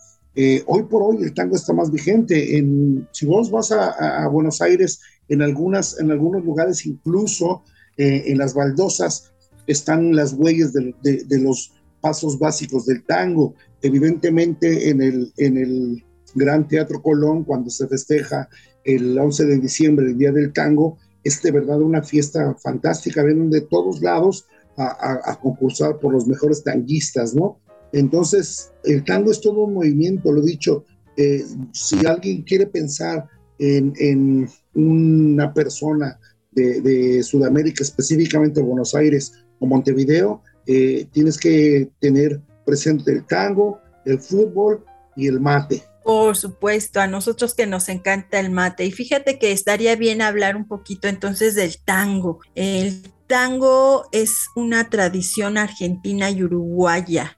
hoy 0.66 0.84
por 0.84 1.04
hoy 1.04 1.24
el 1.24 1.34
tango 1.34 1.56
está 1.56 1.74
más 1.74 1.92
vigente. 1.92 2.58
En, 2.58 3.08
si 3.12 3.26
vos 3.26 3.52
vas 3.52 3.72
a, 3.72 4.24
a 4.24 4.28
Buenos 4.28 4.62
Aires, 4.62 5.00
en, 5.32 5.42
algunas, 5.42 6.00
en 6.00 6.12
algunos 6.12 6.44
lugares 6.44 6.86
incluso 6.86 7.64
eh, 7.98 8.24
en 8.28 8.38
las 8.38 8.54
baldosas 8.54 9.32
están 9.68 10.16
las 10.16 10.34
huellas 10.34 10.74
de, 10.74 11.40
los 11.40 11.72
pasos 12.02 12.38
básicos 12.38 12.86
del 12.86 13.04
tango. 13.04 13.54
Evidentemente 13.82 14.90
en 14.90 15.02
el, 15.02 15.32
en 15.38 15.58
el 15.58 16.04
Gran 16.36 16.68
Teatro 16.68 17.02
Colón, 17.02 17.44
cuando 17.44 17.70
se 17.70 17.88
festeja 17.88 18.50
el 18.84 19.18
11 19.18 19.46
de 19.46 19.60
diciembre, 19.60 20.08
el 20.08 20.18
Día 20.18 20.32
del 20.32 20.52
Tango, 20.52 20.98
es 21.24 21.42
de 21.44 21.52
verdad 21.52 21.80
una 21.80 22.02
fiesta 22.02 22.56
fantástica, 22.56 23.24
vienen 23.24 23.52
de 23.52 23.62
todos 23.62 24.02
lados 24.02 24.48
a, 24.78 25.38
concursar 25.40 26.00
por 26.00 26.12
los 26.12 26.26
mejores 26.26 26.64
tanguistas, 26.64 27.36
¿no? 27.36 27.60
Entonces, 27.94 28.72
el 28.84 29.04
tango 29.04 29.32
es 29.32 29.42
todo 29.42 29.66
un 29.66 29.74
movimiento, 29.74 30.32
lo 30.32 30.42
dicho, 30.42 30.86
eh, 31.18 31.44
si 31.74 32.06
alguien 32.06 32.44
quiere 32.44 32.66
pensar 32.66 33.28
en, 33.60 34.50
una 34.74 35.54
persona 35.54 36.20
de, 36.52 37.22
Sudamérica, 37.24 37.84
específicamente 37.84 38.62
Buenos 38.62 38.96
Aires 38.96 39.34
o 39.60 39.66
Montevideo, 39.66 40.42
eh, 40.66 41.06
tienes 41.12 41.38
que 41.38 41.90
tener 42.00 42.42
presente 42.66 43.12
el 43.12 43.26
tango, 43.26 43.80
el 44.06 44.20
fútbol 44.20 44.84
y 45.16 45.28
el 45.28 45.40
mate. 45.40 45.84
Por 46.04 46.36
supuesto, 46.36 47.00
a 47.00 47.08
nosotros 47.08 47.54
que 47.54 47.68
nos 47.68 47.90
encanta 47.90 48.40
el 48.40 48.50
mate. 48.50 48.86
Y 48.86 48.92
fíjate 48.92 49.38
que 49.38 49.52
estaría 49.52 49.96
bien 49.96 50.22
hablar 50.22 50.56
un 50.56 50.68
poquito 50.68 51.08
entonces 51.08 51.54
del 51.54 51.78
tango. 51.84 52.40
El 52.56 53.04
tango 53.28 54.06
es 54.12 54.48
una 54.56 54.90
tradición 54.90 55.58
argentina 55.58 56.32
y 56.32 56.44
uruguaya 56.44 57.38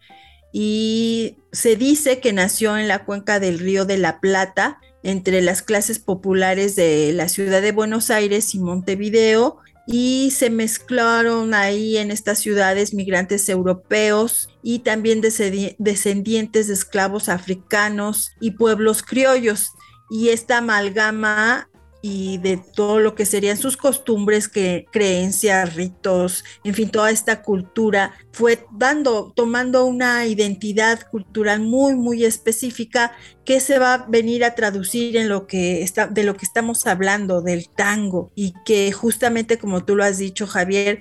y 0.54 1.38
se 1.52 1.76
dice 1.76 2.20
que 2.20 2.32
nació 2.32 2.78
en 2.78 2.88
la 2.88 3.04
cuenca 3.06 3.40
del 3.40 3.60
río 3.60 3.86
de 3.86 3.98
la 3.98 4.22
Plata 4.22 4.80
entre 5.02 5.42
las 5.42 5.64
clases 5.64 6.00
populares 6.00 6.76
de 6.76 7.12
la 7.12 7.28
ciudad 7.28 7.62
de 7.62 7.72
Buenos 7.72 8.12
Aires 8.12 8.54
y 8.54 8.60
Montevideo 8.60 9.58
y 9.86 10.32
se 10.32 10.50
mezclaron 10.50 11.54
ahí 11.54 11.98
en 11.98 12.12
estas 12.12 12.40
ciudades 12.40 12.94
migrantes 12.94 13.50
europeos 13.50 14.48
y 14.62 14.80
también 14.80 15.22
descendientes 15.22 16.68
de 16.68 16.74
esclavos 16.74 17.28
africanos 17.28 18.32
y 18.40 18.52
pueblos 18.52 19.04
criollos. 19.04 19.72
Y 20.10 20.30
esta 20.30 20.60
amalgama 20.60 21.68
y 22.06 22.38
de 22.40 22.58
todo 22.58 23.00
lo 23.00 23.16
que 23.16 23.26
serían 23.26 23.56
sus 23.56 23.78
costumbres, 23.78 24.50
que 24.50 24.86
creencias, 24.92 25.74
ritos, 25.74 26.44
en 26.66 26.74
fin, 26.74 26.90
toda 26.90 27.10
esta 27.10 27.42
cultura 27.42 28.14
fue 28.34 28.66
dando, 28.74 29.32
tomando 29.34 29.86
una 29.86 30.28
identidad 30.28 31.10
cultural 31.10 31.62
muy, 31.62 31.96
muy 31.96 32.26
específica 32.26 33.14
que 33.46 33.62
se 33.62 33.80
va 33.80 33.94
a 33.94 34.06
venir 34.10 34.44
a 34.44 34.54
traducir 34.54 35.16
en 35.16 35.30
lo 35.30 35.48
que 35.48 35.82
está, 35.82 36.08
de 36.08 36.26
lo 36.26 36.36
que 36.36 36.46
estamos 36.46 36.86
hablando, 36.88 37.42
del 37.42 37.70
tango, 37.70 38.34
y 38.36 38.54
que 38.66 38.92
justamente 38.92 39.58
como 39.58 39.86
tú 39.86 39.96
lo 39.96 40.04
has 40.04 40.18
dicho, 40.18 40.46
Javier, 40.46 41.00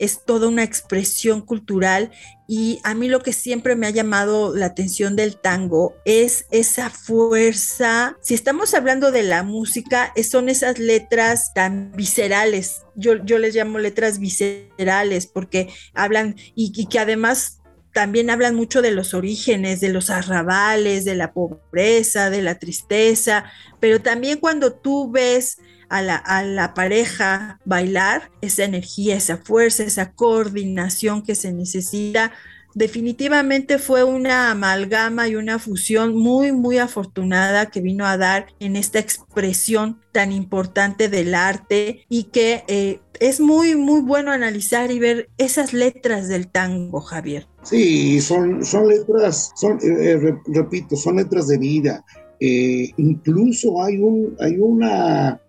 es 0.00 0.24
toda 0.24 0.48
una 0.48 0.64
expresión 0.64 1.42
cultural 1.42 2.10
y 2.48 2.80
a 2.82 2.94
mí 2.94 3.06
lo 3.06 3.20
que 3.20 3.32
siempre 3.32 3.76
me 3.76 3.86
ha 3.86 3.90
llamado 3.90 4.56
la 4.56 4.66
atención 4.66 5.14
del 5.14 5.36
tango 5.36 5.94
es 6.04 6.46
esa 6.50 6.90
fuerza. 6.90 8.16
Si 8.20 8.34
estamos 8.34 8.74
hablando 8.74 9.12
de 9.12 9.22
la 9.22 9.44
música, 9.44 10.12
son 10.28 10.48
esas 10.48 10.80
letras 10.80 11.54
tan 11.54 11.92
viscerales. 11.92 12.82
Yo, 12.96 13.24
yo 13.24 13.38
les 13.38 13.54
llamo 13.54 13.78
letras 13.78 14.18
viscerales 14.18 15.28
porque 15.28 15.68
hablan 15.94 16.34
y, 16.56 16.72
y 16.74 16.86
que 16.86 16.98
además 16.98 17.60
también 17.92 18.30
hablan 18.30 18.54
mucho 18.54 18.82
de 18.82 18.92
los 18.92 19.14
orígenes, 19.14 19.80
de 19.80 19.90
los 19.90 20.10
arrabales, 20.10 21.04
de 21.04 21.14
la 21.14 21.32
pobreza, 21.32 22.30
de 22.30 22.42
la 22.42 22.58
tristeza, 22.58 23.44
pero 23.80 24.00
también 24.00 24.38
cuando 24.38 24.72
tú 24.72 25.10
ves 25.10 25.58
a 25.90 26.02
la, 26.42 26.74
pareja 26.74 27.58
bailar, 27.64 28.30
esa 28.40 28.64
energía, 28.64 29.16
esa 29.16 29.36
fuerza, 29.36 29.82
esa 29.82 30.12
coordinación 30.12 31.22
que 31.22 31.34
se 31.34 31.52
necesita 31.52 32.32
definitivamente 32.74 33.78
fue 33.78 34.04
una 34.04 34.52
amalgama 34.52 35.26
y 35.28 35.34
una 35.34 35.58
fusión 35.58 36.16
muy, 36.16 36.52
muy 36.52 36.78
afortunada 36.78 37.66
que 37.66 37.80
vino 37.80 38.06
a 38.06 38.16
dar 38.16 38.46
en 38.60 38.76
esta 38.76 38.98
expresión 39.00 40.00
tan 40.12 40.32
importante 40.32 41.08
del 41.08 41.34
arte 41.34 42.04
y 42.08 42.24
que 42.24 42.64
eh, 42.68 43.00
es 43.18 43.40
muy, 43.40 43.74
muy 43.74 44.00
bueno 44.00 44.30
analizar 44.30 44.90
y 44.90 44.98
ver 44.98 45.28
esas 45.36 45.72
letras 45.72 46.28
del 46.28 46.48
tango, 46.48 47.00
Javier. 47.00 47.48
Sí, 47.62 48.20
son, 48.20 48.64
son 48.64 48.88
letras, 48.88 49.52
son, 49.56 49.78
eh, 49.82 50.12
eh, 50.12 50.34
repito, 50.46 50.96
son 50.96 51.16
letras 51.16 51.48
de 51.48 51.58
vida. 51.58 52.04
Eh, 52.40 52.90
incluso 52.96 53.82
hay, 53.82 53.98
un, 53.98 54.34
hay 54.40 54.58
una, 54.58 55.40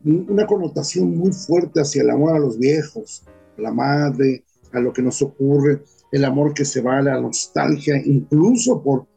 connotación 0.46 1.16
muy 1.16 1.32
fuerte 1.32 1.80
hacia 1.80 2.02
el 2.02 2.10
amor 2.10 2.36
a 2.36 2.40
los 2.40 2.60
viejos, 2.60 3.24
a 3.58 3.62
la 3.62 3.72
madre, 3.72 4.44
a 4.74 4.80
lo 4.80 4.92
que 4.92 5.02
nos 5.02 5.22
ocurre, 5.22 5.84
el 6.12 6.26
amor 6.26 6.54
que 6.54 6.66
se 6.66 6.82
va 6.82 6.98
a 6.98 7.02
la 7.02 7.22
nostalgia, 7.22 7.96
incluso 8.06 8.84
por, 8.84 9.08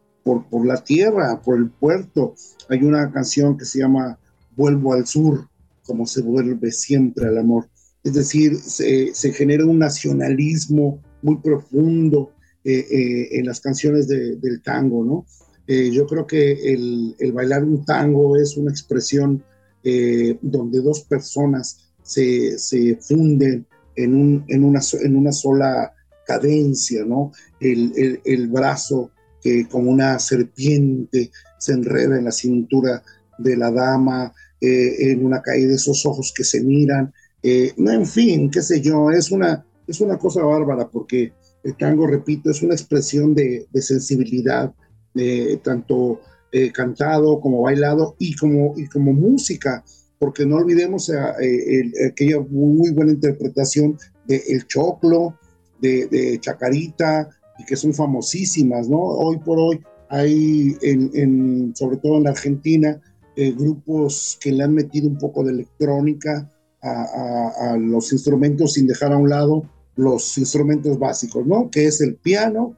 la 0.65 0.83
tierra, 0.85 1.43
por 1.43 1.59
el 1.59 1.69
puerto. 1.69 2.35
Hay 2.69 2.83
una 2.85 3.11
canción 3.11 3.59
que 3.59 3.65
se 3.65 3.81
llama 3.81 4.19
Vuelvo 4.57 4.95
al 4.95 5.07
sur, 5.07 5.49
como 5.83 6.07
se 6.07 6.23
vuelve 6.23 6.71
siempre 6.71 7.27
al 7.27 7.39
amor. 7.39 7.69
Es 8.05 8.15
decir, 8.15 8.57
se, 8.57 9.13
se 9.15 9.33
genera 9.33 9.67
un 9.67 9.81
nacionalismo 9.81 11.01
muy 11.23 11.39
profundo 11.39 12.31
eh, 12.67 12.87
eh, 12.91 13.39
en 13.39 13.45
las 13.45 13.61
canciones 13.61 14.09
del 14.09 14.63
tango, 14.63 15.05
¿no? 15.05 15.27
Eh, 15.67 15.91
yo 15.91 16.07
creo 16.07 16.27
que 16.27 16.75
el, 16.75 17.33
bailar 17.33 17.65
un 17.65 17.85
tango 17.85 18.37
es 18.37 18.57
una 18.57 18.71
expresión 18.71 19.43
eh, 19.83 20.39
donde 20.43 20.81
dos 20.81 21.03
personas 21.03 21.79
se, 22.03 22.57
funden 23.01 23.67
en, 23.97 24.15
un, 24.15 24.45
en, 24.49 24.65
una, 24.65 24.81
en 25.03 25.17
una 25.17 25.33
sola 25.33 25.93
cadencia, 26.27 27.05
¿no? 27.05 27.33
El, 27.61 28.49
brazo 28.49 29.11
que 29.43 29.67
como 29.69 29.91
una 29.91 30.19
serpiente 30.19 31.31
se 31.59 31.73
enreda 31.73 32.19
en 32.19 32.25
la 32.25 32.33
cintura 32.33 33.03
de 33.39 33.57
la 33.57 33.71
dama, 33.71 34.33
eh, 34.61 35.11
en 35.13 35.25
una 35.25 35.41
caída 35.43 35.69
de 35.69 35.75
esos 35.75 36.05
ojos 36.07 36.33
que 36.37 36.45
se 36.45 36.63
miran, 36.63 37.13
en 37.43 38.07
fin, 38.07 38.51
qué 38.51 38.63
sé 38.63 38.81
yo, 38.81 39.11
es 39.11 39.31
una, 39.31 39.67
es 39.87 40.01
una 40.01 40.17
cosa 40.17 40.43
bárbara 40.43 40.89
porque 40.89 41.33
el 41.63 41.77
tango, 41.77 42.07
repito, 42.07 42.51
es 42.51 42.63
una 42.63 42.75
expresión 42.75 43.35
de, 43.35 43.67
de 43.71 43.83
sensibilidad, 43.83 44.73
eh, 45.17 45.61
tanto 45.63 46.21
eh, 46.51 46.73
cantado 46.73 47.41
como 47.41 47.63
bailado 47.63 48.17
y 48.19 48.35
como, 48.35 48.75
y 48.77 48.87
como 48.89 49.13
música, 49.13 49.85
porque 50.19 50.45
no 50.45 50.57
olvidemos 50.57 51.09
eh, 51.09 51.93
aquella 52.11 52.41
muy 52.41 52.91
buena 52.91 53.13
interpretación 53.13 53.97
de 54.27 54.43
El 54.49 54.67
Choclo, 54.67 55.39
de, 55.81 56.39
Chacarita, 56.41 57.29
y 57.59 57.65
que 57.65 57.77
son 57.77 57.95
famosísimas, 57.95 58.89
¿no? 58.89 58.99
Hoy 58.99 59.39
por 59.39 59.59
hoy 59.59 59.81
hay, 60.09 60.77
en, 60.83 61.73
sobre 61.77 61.99
todo 61.99 62.17
en 62.17 62.25
la 62.25 62.31
Argentina, 62.31 63.01
grupos 63.37 64.39
que 64.41 64.51
le 64.51 64.65
han 64.65 64.75
metido 64.75 65.09
un 65.09 65.19
poco 65.19 65.45
de 65.45 65.53
electrónica 65.53 66.51
a, 66.83 67.73
a, 67.73 67.77
los 67.77 68.13
instrumentos 68.13 68.73
sin 68.73 68.87
dejar 68.87 69.13
a 69.13 69.19
un 69.19 69.29
lado 69.29 69.69
los 69.97 70.39
instrumentos 70.39 70.99
básicos, 70.99 71.47
¿no? 71.47 71.71
Que 71.71 71.87
es 71.87 72.01
el 72.01 72.17
piano, 72.17 72.77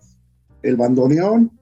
el 0.62 0.76
bandoneón 0.76 1.52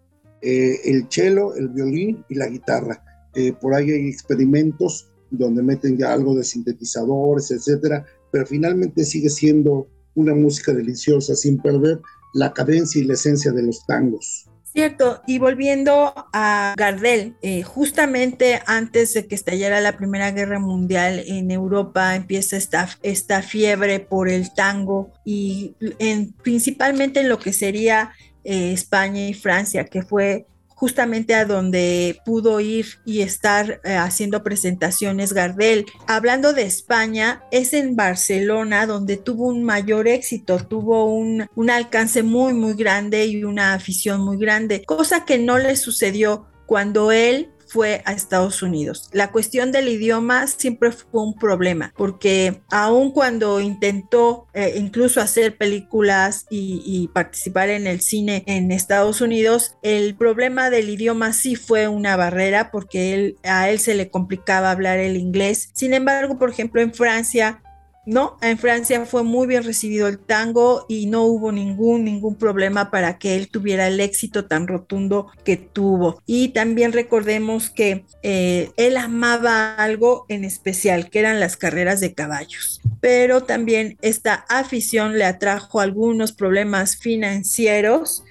eh, 0.44 0.80
el 0.84 1.06
cello, 1.08 1.54
el 1.54 1.68
violín 1.68 2.24
y 2.28 2.34
la 2.34 2.48
guitarra. 2.48 3.02
Eh, 3.34 3.52
por 3.52 3.74
ahí 3.74 3.90
hay 3.90 4.08
experimentos 4.08 5.10
donde 5.30 5.62
meten 5.62 5.96
ya 5.96 6.12
algo 6.12 6.34
de 6.34 6.44
sintetizadores, 6.44 7.50
etcétera, 7.50 8.04
pero 8.30 8.46
finalmente 8.46 9.04
sigue 9.04 9.30
siendo 9.30 9.88
una 10.14 10.34
música 10.34 10.72
deliciosa 10.72 11.34
sin 11.34 11.58
perder 11.58 12.00
la 12.34 12.52
cadencia 12.52 13.00
y 13.00 13.04
la 13.04 13.14
esencia 13.14 13.52
de 13.52 13.62
los 13.62 13.86
tangos. 13.86 14.46
Cierto, 14.74 15.22
y 15.26 15.38
volviendo 15.38 16.12
a 16.32 16.74
Gardel, 16.76 17.36
eh, 17.42 17.62
justamente 17.62 18.60
antes 18.66 19.14
de 19.14 19.28
que 19.28 19.36
estallara 19.36 19.80
la 19.80 19.96
Primera 19.96 20.32
Guerra 20.32 20.58
Mundial 20.58 21.22
en 21.26 21.52
Europa 21.52 22.16
empieza 22.16 22.56
esta, 22.56 22.88
esta 23.02 23.40
fiebre 23.40 24.00
por 24.00 24.28
el 24.28 24.52
tango 24.52 25.12
y 25.24 25.76
en, 26.00 26.32
principalmente 26.32 27.20
en 27.20 27.28
lo 27.28 27.38
que 27.38 27.52
sería 27.52 28.10
eh, 28.44 28.72
España 28.72 29.26
y 29.26 29.34
Francia, 29.34 29.86
que 29.86 30.02
fue 30.02 30.46
justamente 30.74 31.34
a 31.34 31.44
donde 31.44 32.20
pudo 32.24 32.60
ir 32.60 32.86
y 33.04 33.22
estar 33.22 33.80
eh, 33.84 33.94
haciendo 33.94 34.42
presentaciones 34.42 35.32
Gardel. 35.32 35.86
Hablando 36.06 36.52
de 36.52 36.62
España, 36.62 37.42
es 37.50 37.72
en 37.72 37.96
Barcelona 37.96 38.86
donde 38.86 39.16
tuvo 39.16 39.46
un 39.46 39.62
mayor 39.62 40.08
éxito, 40.08 40.58
tuvo 40.58 41.06
un, 41.06 41.46
un 41.54 41.70
alcance 41.70 42.22
muy, 42.22 42.52
muy 42.52 42.74
grande 42.74 43.24
y 43.26 43.44
una 43.44 43.74
afición 43.74 44.20
muy 44.20 44.36
grande, 44.36 44.84
cosa 44.84 45.24
que 45.24 45.38
no 45.38 45.58
le 45.58 45.76
sucedió 45.76 46.46
cuando 46.66 47.12
él 47.12 47.53
fue 47.74 48.02
a 48.04 48.12
Estados 48.12 48.62
Unidos. 48.62 49.10
La 49.12 49.32
cuestión 49.32 49.72
del 49.72 49.88
idioma 49.88 50.46
siempre 50.46 50.92
fue 50.92 51.22
un 51.24 51.36
problema, 51.36 51.92
porque 51.96 52.62
aun 52.70 53.10
cuando 53.10 53.58
intentó 53.58 54.46
eh, 54.54 54.74
incluso 54.76 55.20
hacer 55.20 55.56
películas 55.56 56.46
y, 56.50 57.10
participar 57.12 57.70
en 57.70 57.88
el 57.88 58.00
cine 58.00 58.44
en 58.46 58.70
Estados 58.70 59.20
Unidos, 59.20 59.76
el 59.82 60.14
problema 60.14 60.70
del 60.70 60.88
idioma 60.88 61.32
sí 61.32 61.56
fue 61.56 61.88
una 61.88 62.14
barrera, 62.16 62.70
porque 62.70 63.34
a 63.42 63.68
él 63.68 63.80
se 63.80 63.96
le 63.96 64.08
complicaba 64.08 64.70
hablar 64.70 65.00
el 65.00 65.16
inglés. 65.16 65.70
Sin 65.72 65.94
embargo, 65.94 66.38
por 66.38 66.50
ejemplo, 66.50 66.80
en 66.80 66.94
Francia 66.94 67.60
no, 68.06 68.36
en 68.42 68.58
Francia 68.58 69.04
fue 69.06 69.22
muy 69.22 69.46
bien 69.46 69.64
recibido 69.64 70.08
el 70.08 70.18
tango 70.18 70.84
y 70.88 71.06
no 71.06 71.22
hubo 71.22 71.52
ningún, 71.52 72.04
ningún 72.04 72.36
problema 72.36 72.90
para 72.90 73.18
que 73.18 73.36
él 73.36 73.48
tuviera 73.48 73.86
el 73.88 73.98
éxito 74.00 74.44
tan 74.44 74.66
rotundo 74.66 75.28
que 75.44 75.56
tuvo. 75.56 76.20
Y 76.26 76.48
también 76.48 76.92
recordemos 76.92 77.70
que 77.70 78.04
eh, 78.22 78.70
él 78.76 78.96
amaba 78.98 79.74
algo 79.76 80.26
en 80.28 80.44
especial, 80.44 81.08
que 81.08 81.20
eran 81.20 81.40
las 81.40 81.56
carreras 81.56 82.00
de 82.00 82.14
caballos. 82.14 82.82
Pero 83.00 83.42
también 83.42 83.96
esta 84.02 84.34
afición 84.48 85.18
le 85.18 85.24
atrajo 85.24 85.80
algunos 85.80 86.32
problemas 86.32 86.96
financieros 86.96 88.22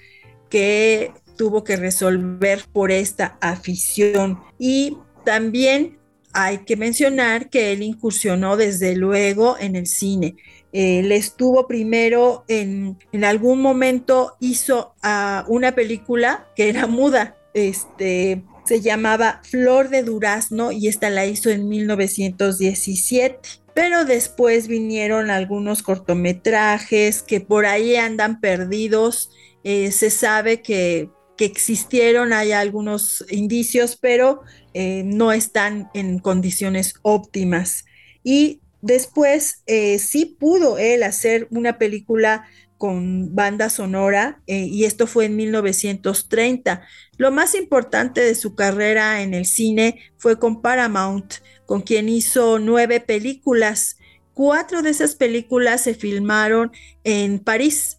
que 0.50 1.12
tuvo 1.36 1.64
que 1.64 1.76
resolver 1.76 2.62
por 2.72 2.92
esta 2.92 3.38
afición. 3.40 4.40
Y 4.56 4.98
también 5.24 5.98
hay 6.34 6.58
que 6.58 6.76
mencionar 6.76 7.48
que 7.48 7.72
él 7.72 7.82
incursionó 7.82 8.56
desde 8.56 8.96
luego 8.96 9.56
en 9.58 9.76
el 9.76 9.86
cine. 9.86 10.36
Él 10.72 11.12
estuvo 11.12 11.68
primero 11.68 12.44
en, 12.48 12.98
en 13.12 13.24
algún 13.24 13.62
momento 13.62 14.36
hizo 14.40 14.94
uh, 15.04 15.50
una 15.50 15.76
película 15.76 16.48
que 16.56 16.68
era 16.68 16.88
muda, 16.88 17.36
este, 17.54 18.42
se 18.64 18.80
llamaba 18.80 19.40
Flor 19.44 19.88
de 19.88 20.02
Durazno 20.02 20.72
y 20.72 20.88
esta 20.88 21.10
la 21.10 21.26
hizo 21.26 21.50
en 21.50 21.68
1917. 21.68 23.38
Pero 23.74 24.04
después 24.04 24.68
vinieron 24.68 25.30
algunos 25.30 25.82
cortometrajes 25.82 27.22
que 27.22 27.40
por 27.40 27.66
ahí 27.66 27.96
andan 27.96 28.40
perdidos. 28.40 29.30
Eh, 29.64 29.90
se 29.92 30.10
sabe 30.10 30.62
que 30.62 31.10
que 31.36 31.44
existieron, 31.44 32.32
hay 32.32 32.52
algunos 32.52 33.24
indicios, 33.28 33.96
pero 33.96 34.42
eh, 34.72 35.02
no 35.04 35.32
están 35.32 35.90
en 35.94 36.18
condiciones 36.18 36.94
óptimas. 37.02 37.84
Y 38.22 38.60
después 38.82 39.62
eh, 39.66 39.98
sí 39.98 40.36
pudo 40.38 40.78
él 40.78 41.02
hacer 41.02 41.48
una 41.50 41.78
película 41.78 42.46
con 42.76 43.34
banda 43.34 43.70
sonora 43.70 44.42
eh, 44.46 44.66
y 44.66 44.84
esto 44.84 45.06
fue 45.06 45.26
en 45.26 45.36
1930. 45.36 46.82
Lo 47.16 47.30
más 47.30 47.54
importante 47.54 48.20
de 48.20 48.34
su 48.34 48.54
carrera 48.54 49.22
en 49.22 49.32
el 49.32 49.46
cine 49.46 50.00
fue 50.18 50.38
con 50.38 50.60
Paramount, 50.60 51.34
con 51.66 51.80
quien 51.80 52.08
hizo 52.08 52.58
nueve 52.58 53.00
películas. 53.00 53.96
Cuatro 54.34 54.82
de 54.82 54.90
esas 54.90 55.14
películas 55.14 55.82
se 55.82 55.94
filmaron 55.94 56.72
en 57.04 57.38
París, 57.38 57.98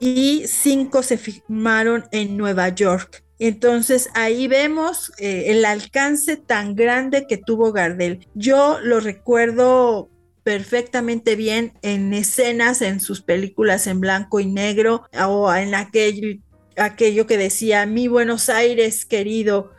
y 0.00 0.44
cinco 0.46 1.02
se 1.02 1.18
firmaron 1.18 2.04
en 2.12 2.36
Nueva 2.36 2.68
York. 2.68 3.24
Entonces 3.38 4.08
ahí 4.14 4.48
vemos 4.48 5.12
eh, 5.18 5.44
el 5.48 5.64
alcance 5.64 6.36
tan 6.36 6.74
grande 6.74 7.26
que 7.28 7.36
tuvo 7.36 7.72
Gardel. 7.72 8.26
Yo 8.34 8.78
lo 8.82 9.00
recuerdo 9.00 10.10
perfectamente 10.42 11.36
bien 11.36 11.74
en 11.82 12.12
escenas 12.14 12.82
en 12.82 13.00
sus 13.00 13.20
películas 13.20 13.86
en 13.86 14.00
blanco 14.00 14.40
y 14.40 14.46
negro 14.46 15.04
o 15.26 15.52
en 15.54 15.74
aquel, 15.74 16.42
aquello 16.76 17.26
que 17.26 17.36
decía 17.36 17.86
mi 17.86 18.08
Buenos 18.08 18.48
Aires 18.48 19.04
querido. 19.04 19.72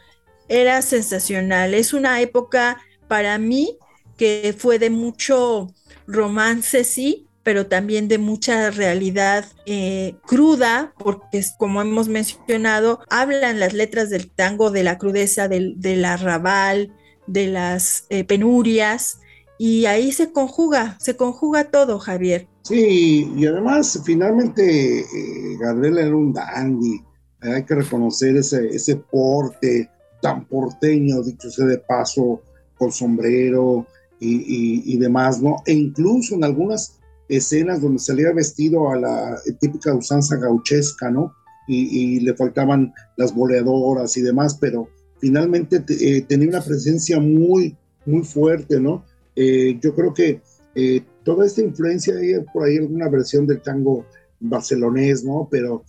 Era 0.48 0.82
sensacional. 0.82 1.74
Es 1.74 1.94
una 1.94 2.22
época 2.22 2.82
para 3.08 3.38
mí 3.40 3.78
que 4.16 4.56
fue 4.58 4.80
de 4.80 4.90
mucho 4.90 5.74
romance, 6.06 6.84
sí, 6.84 7.29
pero 7.50 7.66
también 7.66 8.08
de 8.08 8.20
mucha 8.20 8.70
realidad 8.70 9.44
eh, 9.66 10.18
cruda, 10.28 10.94
porque 11.00 11.44
como 11.58 11.82
hemos 11.82 12.08
mencionado, 12.08 13.00
hablan 13.10 13.60
las 13.60 13.74
letras 13.74 14.12
del 14.12 14.30
tango 14.30 14.70
de 14.70 14.84
la 14.84 15.00
crudeza 15.00 15.48
del, 15.48 15.74
del 15.82 16.06
arrabal, 16.06 16.94
de 17.26 17.48
las 17.48 18.06
eh, 18.10 18.24
penurias, 18.24 19.22
y 19.58 19.86
ahí 19.86 20.12
se 20.12 20.32
conjuga, 20.32 20.96
se 21.00 21.16
conjuga 21.16 21.72
todo, 21.72 21.98
Javier. 21.98 22.48
Sí, 22.62 23.28
y 23.36 23.48
además 23.48 24.00
finalmente 24.06 25.00
eh, 25.00 25.58
Gabriel 25.60 25.98
era 25.98 26.16
un 26.16 26.32
dandy, 26.32 27.02
hay 27.42 27.66
que 27.66 27.74
reconocer 27.74 28.38
ese, 28.38 28.68
ese 28.68 28.96
porte 28.98 29.90
tan 30.22 30.46
porteño, 30.46 31.24
dicho 31.24 31.50
sea 31.50 31.66
de 31.66 31.80
paso, 31.80 32.44
con 32.78 32.92
sombrero 32.92 33.88
y, 34.20 34.94
y 34.94 34.98
demás, 35.00 35.42
¿no? 35.42 35.64
E 35.66 35.74
incluso 35.74 36.36
en 36.36 36.44
algunas 36.44 36.99
escenas 37.30 37.82
donde 37.82 38.00
salía 38.00 38.34
vestido 38.34 38.90
a 38.90 38.98
la 38.98 39.40
típica 39.60 39.94
usanza 39.94 40.36
gauchesca, 40.38 41.10
¿no? 41.12 41.34
Y, 41.72 42.20
le 42.22 42.34
faltaban 42.34 42.92
las 43.16 43.34
boleadoras 43.36 44.18
y 44.18 44.24
demás, 44.24 44.58
pero 44.60 44.90
finalmente 45.20 45.84
eh, 45.88 46.26
tenía 46.28 46.50
una 46.50 46.62
presencia 46.62 47.20
muy, 47.20 47.78
muy 48.08 48.24
fuerte, 48.24 48.80
¿no? 48.80 49.06
Eh, 49.36 49.78
yo 49.80 49.94
creo 49.94 50.12
que 50.12 50.42
eh, 50.74 51.04
toda 51.24 51.46
esta 51.46 51.62
influencia, 51.62 52.16
hay 52.16 52.44
por 52.52 52.66
ahí 52.66 52.78
alguna 52.78 53.08
versión 53.08 53.46
del 53.46 53.62
tango 53.62 54.08
barcelonés, 54.40 55.24
¿no? 55.24 55.48
Pero 55.50 55.84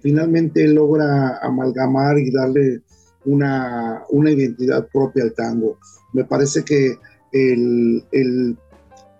finalmente 0.00 0.68
logra 0.68 1.38
amalgamar 1.38 2.18
y 2.18 2.30
darle 2.30 2.82
una, 3.24 4.02
una 4.10 4.30
identidad 4.30 4.86
propia 4.92 5.22
al 5.22 5.32
tango. 5.32 5.78
Me 6.12 6.24
parece 6.24 6.62
que 6.64 6.96
el, 7.32 8.04
el 8.12 8.58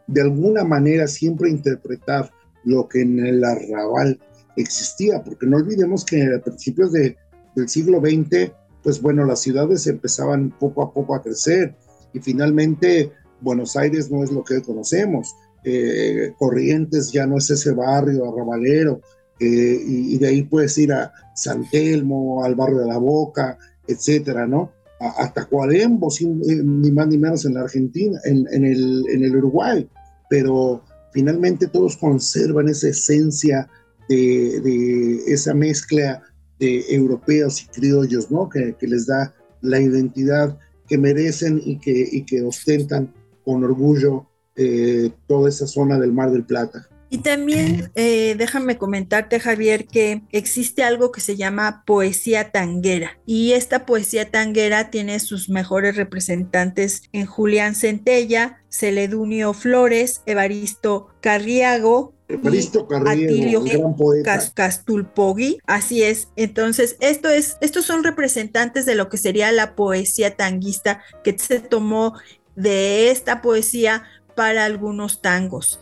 de 0.07 0.23
alguna 0.23 0.65
manera 0.65 1.07
siempre 1.07 1.51
interpretar 1.51 2.31
lo 2.65 2.89
que 2.89 3.03
en 3.03 3.25
el 3.25 3.45
arrabal 3.45 4.21
existía, 4.57 5.23
porque 5.23 5.47
no 5.47 5.57
olvidemos 5.57 6.05
que 6.05 6.23
a 6.23 6.41
principios 6.43 6.93
de, 6.93 7.17
del 7.55 7.69
siglo 7.69 8.01
XX, 8.01 8.53
pues 8.83 9.01
bueno, 9.01 9.25
las 9.25 9.41
ciudades 9.41 9.87
empezaban 9.87 10.51
poco 10.59 10.83
a 10.83 10.93
poco 10.93 11.15
a 11.15 11.23
crecer 11.23 11.75
y 12.13 12.21
finalmente 12.21 13.13
Buenos 13.41 13.77
Aires 13.77 14.11
no 14.11 14.23
es 14.23 14.31
lo 14.31 14.45
que 14.45 14.63
conocemos, 14.63 15.35
eh, 15.65 16.33
Corrientes 16.39 17.11
ya 17.11 17.27
no 17.27 17.39
es 17.39 17.51
ese 17.51 17.73
barrio 17.73 18.31
arrabalero, 18.31 19.01
eh, 19.41 19.81
y, 19.85 20.17
de 20.19 20.29
ahí 20.29 20.43
puedes 20.43 20.79
ir 20.79 20.93
a 20.93 21.13
San 21.35 21.69
Telmo, 21.69 22.45
al 22.45 22.55
barrio 22.55 22.79
de 22.79 22.87
la 22.87 22.99
Boca, 22.99 23.59
etcétera, 23.87 24.47
¿no? 24.47 24.73
Hasta 25.11 25.45
Cuarembo, 25.47 26.09
eh, 26.21 26.63
ni 26.65 26.91
más 26.93 27.09
ni 27.09 27.19
menos 27.19 27.45
en 27.45 27.55
la 27.55 27.63
Argentina, 27.63 28.19
en, 28.25 28.47
el, 28.65 29.05
en 29.11 29.25
el 29.25 29.37
Uruguay, 29.37 29.89
pero 30.29 30.83
finalmente 31.13 31.67
todos 31.67 31.97
conservan 31.97 32.69
esa 32.69 32.89
esencia 32.89 33.69
de, 34.09 35.23
esa 35.27 35.55
mezcla 35.55 36.23
de 36.59 36.85
europeos 36.95 37.63
y 37.63 37.67
criollos, 37.69 38.31
¿no? 38.31 38.49
Que, 38.49 38.75
que, 38.79 38.87
les 38.87 39.07
da 39.07 39.35
la 39.63 39.81
identidad 39.81 40.59
que 40.89 40.99
merecen 40.99 41.61
y 41.65 41.79
que, 41.79 42.09
y 42.11 42.25
que 42.25 42.43
ostentan 42.43 43.13
con 43.45 43.65
orgullo 43.65 44.27
eh, 44.57 45.11
toda 45.27 45.49
esa 45.49 45.67
zona 45.67 45.99
del 45.99 46.13
Mar 46.13 46.31
del 46.31 46.45
Plata. 46.45 46.89
Y 47.15 47.19
también 47.19 47.93
eh, 47.95 48.35
déjame 48.37 48.77
comentarte, 48.77 49.39
Javier, 49.39 49.87
que 49.87 50.23
existe 50.33 50.83
algo 50.83 51.13
que 51.13 51.21
se 51.21 51.37
llama 51.37 51.85
poesía 51.87 52.51
tanguera. 52.51 53.21
Y 53.25 53.53
esta 53.53 53.87
poesía 53.87 54.33
tanguera 54.33 54.91
tiene 54.91 55.21
sus 55.21 55.49
mejores 55.49 55.95
representantes 55.95 57.03
en 57.13 57.27
Julián 57.27 57.77
Centella, 57.77 58.65
Celedunio 58.69 59.53
Flores, 59.53 60.23
Evaristo 60.27 61.07
Carriago, 61.21 62.15
Evaristo 62.27 62.89
Carriago, 62.89 63.63
gran 63.63 63.95
poeta. 63.95 64.51
Castulpogui, 64.53 65.59
así 65.69 66.03
es. 66.03 66.27
Entonces, 66.35 66.97
esto 66.99 67.29
es, 67.29 67.59
estos 67.61 67.85
son 67.85 68.03
representantes 68.03 68.87
de 68.87 68.97
lo 68.97 69.09
que 69.09 69.19
sería 69.19 69.53
la 69.53 69.77
poesía 69.77 70.35
tanguista 70.35 71.01
que 71.23 71.39
se 71.39 71.61
tomó 71.61 72.15
de 72.57 73.13
esta 73.13 73.41
poesía 73.41 74.03
para 74.35 74.65
algunos 74.65 75.23
tangos 75.23 75.79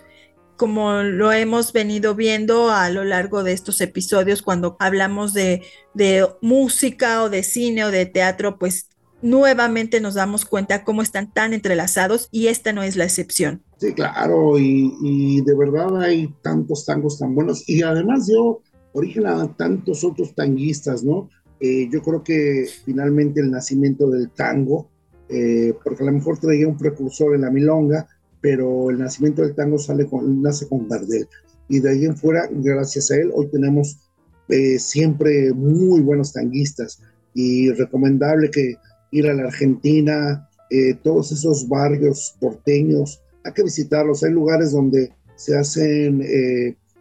como 0.56 1.02
lo 1.02 1.32
hemos 1.32 1.72
venido 1.72 2.14
viendo 2.14 2.70
a 2.70 2.90
lo 2.90 3.04
largo 3.04 3.42
de 3.42 3.52
estos 3.52 3.80
episodios 3.80 4.42
cuando 4.42 4.76
hablamos 4.78 5.32
de, 5.32 5.62
de, 5.94 6.26
música 6.40 7.22
o 7.22 7.30
de 7.30 7.42
cine 7.42 7.84
o 7.84 7.90
de 7.90 8.06
teatro, 8.06 8.58
pues 8.58 8.88
nuevamente 9.22 10.00
nos 10.00 10.14
damos 10.14 10.44
cuenta 10.44 10.84
cómo 10.84 11.02
están 11.02 11.32
tan 11.32 11.52
entrelazados 11.52 12.28
y 12.30 12.48
esta 12.48 12.72
no 12.72 12.82
es 12.82 12.96
la 12.96 13.04
excepción. 13.04 13.62
Sí, 13.78 13.92
claro, 13.94 14.58
y, 14.58 14.94
y 15.02 15.40
de 15.42 15.56
verdad 15.56 16.02
hay 16.02 16.32
tantos 16.42 16.84
tangos 16.86 17.18
tan 17.18 17.34
buenos 17.34 17.68
y 17.68 17.82
además 17.82 18.26
dio 18.26 18.60
origen 18.92 19.26
a 19.26 19.54
tantos 19.56 20.04
otros 20.04 20.34
tanguistas, 20.34 21.02
¿no? 21.02 21.28
Eh, 21.60 21.88
yo 21.90 22.02
creo 22.02 22.22
que 22.22 22.66
finalmente 22.84 23.40
el 23.40 23.50
nacimiento 23.50 24.10
del 24.10 24.30
tango, 24.30 24.88
eh, 25.28 25.74
porque 25.82 26.02
a 26.02 26.06
lo 26.06 26.12
mejor 26.12 26.38
traía 26.38 26.66
un 26.66 26.76
precursor 26.76 27.34
en 27.34 27.42
la 27.42 27.50
milonga, 27.50 28.06
pero 28.42 28.90
el 28.90 28.98
nacimiento 28.98 29.40
del 29.40 29.55
tango 29.55 29.78
sale 29.78 30.07
con, 30.07 30.42
nace 30.42 30.68
con 30.68 30.87
Gardel. 30.87 31.26
Y 31.68 31.81
de 31.81 31.90
ahí 31.90 32.05
en 32.05 32.16
fuera, 32.16 32.46
gracias 32.50 33.11
a 33.11 33.16
él, 33.16 33.31
hoy 33.35 33.48
tenemos 33.50 33.98
eh, 34.48 34.78
siempre 34.78 35.55
muy 35.55 36.00
buenos 36.02 36.35
tanguistas 36.35 37.00
y 37.33 37.70
recomendable 37.70 38.50
que 38.50 38.74
ir 39.12 39.26
a 39.26 39.35
la 39.35 39.44
Argentina, 39.44 40.48
todos 41.02 41.33
esos 41.33 41.68
barrios 41.68 42.35
porteños, 42.40 43.22
hay 43.44 43.52
que 43.52 43.62
visitarlos. 43.62 44.22
Hay 44.22 44.33
lugares 44.33 44.72
donde 44.72 45.12
se 45.37 45.55
hacen, 45.55 46.22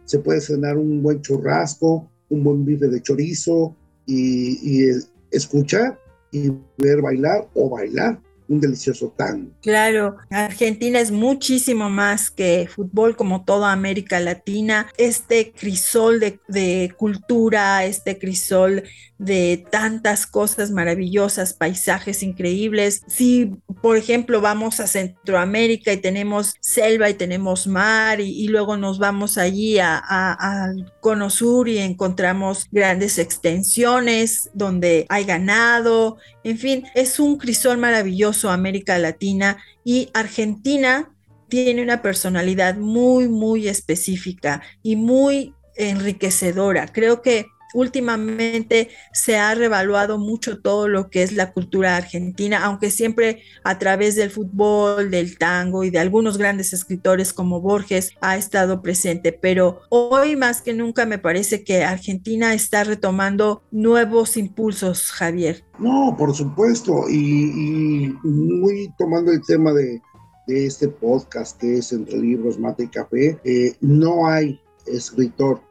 se 0.04 0.18
puede 0.18 0.42
cenar 0.42 0.76
un 0.76 1.02
buen 1.02 1.22
churrasco, 1.22 2.10
un 2.28 2.44
buen 2.44 2.66
bife 2.66 2.88
de 2.88 3.00
chorizo, 3.00 3.74
y, 4.06 4.90
escuchar 5.30 5.98
y 6.30 6.50
ver 6.76 7.00
bailar 7.00 7.48
o 7.54 7.70
bailar 7.70 8.20
un 8.52 8.60
delicioso 8.60 9.12
tango. 9.16 9.50
Claro, 9.62 10.18
Argentina 10.30 11.00
es 11.00 11.10
muchísimo 11.10 11.88
más 11.88 12.30
que 12.30 12.68
fútbol 12.72 13.16
como 13.16 13.44
toda 13.44 13.72
América 13.72 14.20
Latina. 14.20 14.88
Este 14.98 15.52
crisol 15.52 16.20
de, 16.20 16.38
de, 16.48 16.92
cultura, 16.96 17.84
este 17.84 18.18
crisol 18.18 18.84
de 19.18 19.64
tantas 19.70 20.26
cosas 20.26 20.72
maravillosas, 20.72 21.54
paisajes 21.54 22.22
increíbles. 22.24 23.02
Si, 23.06 23.52
por 23.80 23.96
ejemplo, 23.96 24.40
vamos 24.40 24.80
a 24.80 24.88
Centroamérica 24.88 25.92
y 25.92 25.98
tenemos 25.98 26.54
selva 26.60 27.08
y 27.08 27.14
tenemos 27.14 27.68
mar 27.68 28.20
y, 28.20 28.48
luego 28.48 28.76
nos 28.76 28.98
vamos 28.98 29.38
allí 29.38 29.78
al 29.78 30.92
Cono 31.00 31.30
Sur 31.30 31.68
y 31.68 31.78
encontramos 31.78 32.66
grandes 32.70 33.18
extensiones 33.18 34.50
donde 34.52 35.06
hay 35.08 35.24
ganado, 35.24 36.18
en 36.44 36.58
fin, 36.58 36.84
es 36.94 37.20
un 37.20 37.38
crisol 37.38 37.78
maravilloso 37.78 38.41
América 38.50 38.98
Latina 38.98 39.58
y 39.84 40.10
Argentina 40.14 41.14
tiene 41.48 41.82
una 41.82 42.00
personalidad 42.00 42.76
muy, 42.76 43.28
muy 43.28 43.68
específica 43.68 44.62
y 44.82 44.96
muy 44.96 45.54
enriquecedora. 45.76 46.86
Creo 46.88 47.22
que 47.22 47.46
últimamente 47.74 48.88
se 49.12 49.36
ha 49.36 49.54
revaluado 49.54 50.18
mucho 50.18 50.60
todo 50.60 50.88
lo 50.88 51.10
que 51.10 51.22
es 51.22 51.32
la 51.32 51.52
cultura 51.52 51.96
argentina, 51.96 52.64
aunque 52.64 52.90
siempre 52.90 53.42
a 53.64 53.78
través 53.78 54.16
del 54.16 54.30
fútbol, 54.30 55.10
del 55.10 55.38
tango 55.38 55.84
y 55.84 55.90
de 55.90 55.98
algunos 55.98 56.38
grandes 56.38 56.72
escritores 56.72 57.32
como 57.32 57.60
Borges 57.60 58.12
ha 58.20 58.36
estado 58.36 58.82
presente, 58.82 59.32
pero 59.32 59.80
hoy 59.88 60.36
más 60.36 60.62
que 60.62 60.74
nunca 60.74 61.06
me 61.06 61.18
parece 61.18 61.64
que 61.64 61.84
Argentina 61.84 62.54
está 62.54 62.84
retomando 62.84 63.62
nuevos 63.70 64.36
impulsos, 64.36 65.10
Javier. 65.10 65.64
No, 65.78 66.14
por 66.16 66.34
supuesto, 66.34 67.08
y, 67.08 68.14
muy 68.22 68.92
tomando 68.98 69.32
el 69.32 69.42
tema 69.42 69.72
de, 69.72 70.00
este 70.48 70.88
podcast 70.88 71.58
que 71.58 71.78
es 71.78 71.92
Entre 71.92 72.18
Libros, 72.18 72.58
Mate 72.58 72.84
y 72.84 72.88
Café, 72.88 73.38
eh, 73.44 73.74
no 73.80 74.26
hay 74.26 74.60
escritor 74.86 75.62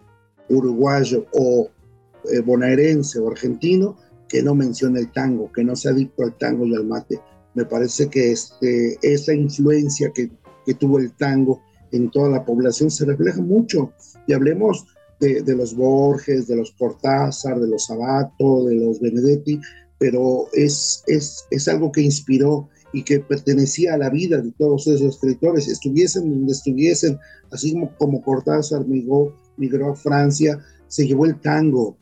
uruguayo 0.49 1.25
o 1.33 1.69
bonaerense 2.45 3.19
o 3.19 3.29
argentino 3.29 3.97
que 4.27 4.41
no 4.41 4.55
mencione 4.55 4.99
el 4.99 5.11
tango, 5.11 5.51
que 5.51 5.63
no 5.63 5.75
sea 5.75 5.91
adicto 5.91 6.23
al 6.23 6.37
tango 6.37 6.65
y 6.65 6.73
al 6.73 6.85
mate. 6.85 7.19
Me 7.53 7.65
parece 7.65 8.09
que 8.09 8.31
este, 8.31 8.97
esa 9.01 9.33
influencia 9.33 10.11
que, 10.13 10.31
que 10.65 10.73
tuvo 10.73 10.99
el 10.99 11.11
tango 11.13 11.61
en 11.91 12.09
toda 12.09 12.29
la 12.29 12.45
población 12.45 12.89
se 12.89 13.05
refleja 13.05 13.41
mucho. 13.41 13.91
Y 14.27 14.33
hablemos 14.33 14.85
de, 15.19 15.41
de, 15.41 15.55
los 15.55 15.75
Borges, 15.75 16.47
de 16.47 16.55
los 16.55 16.71
Cortázar, 16.71 17.59
de 17.59 17.67
los 17.67 17.85
Sabato, 17.87 18.65
de 18.65 18.75
los 18.75 19.01
Benedetti, 19.01 19.59
pero 19.97 20.47
es, 20.53 21.03
es, 21.07 21.45
es 21.51 21.67
algo 21.67 21.91
que 21.91 22.01
inspiró 22.01 22.69
y 22.93 23.03
que 23.03 23.19
pertenecía 23.19 23.93
a 23.93 23.97
la 23.97 24.09
vida 24.09 24.41
de 24.41 24.51
todos 24.53 24.87
esos 24.87 25.15
escritores, 25.15 25.67
estuviesen 25.67 26.29
donde 26.29 26.51
estuviesen, 26.53 27.19
así 27.51 27.73
como, 27.73 27.95
como 27.97 28.21
Cortázar 28.21 28.87
migró, 28.87 29.35
migró 29.57 29.91
a 29.91 29.95
Francia, 29.95 30.59
se 30.87 31.05
llevó 31.05 31.25
el 31.25 31.39
tango, 31.39 31.97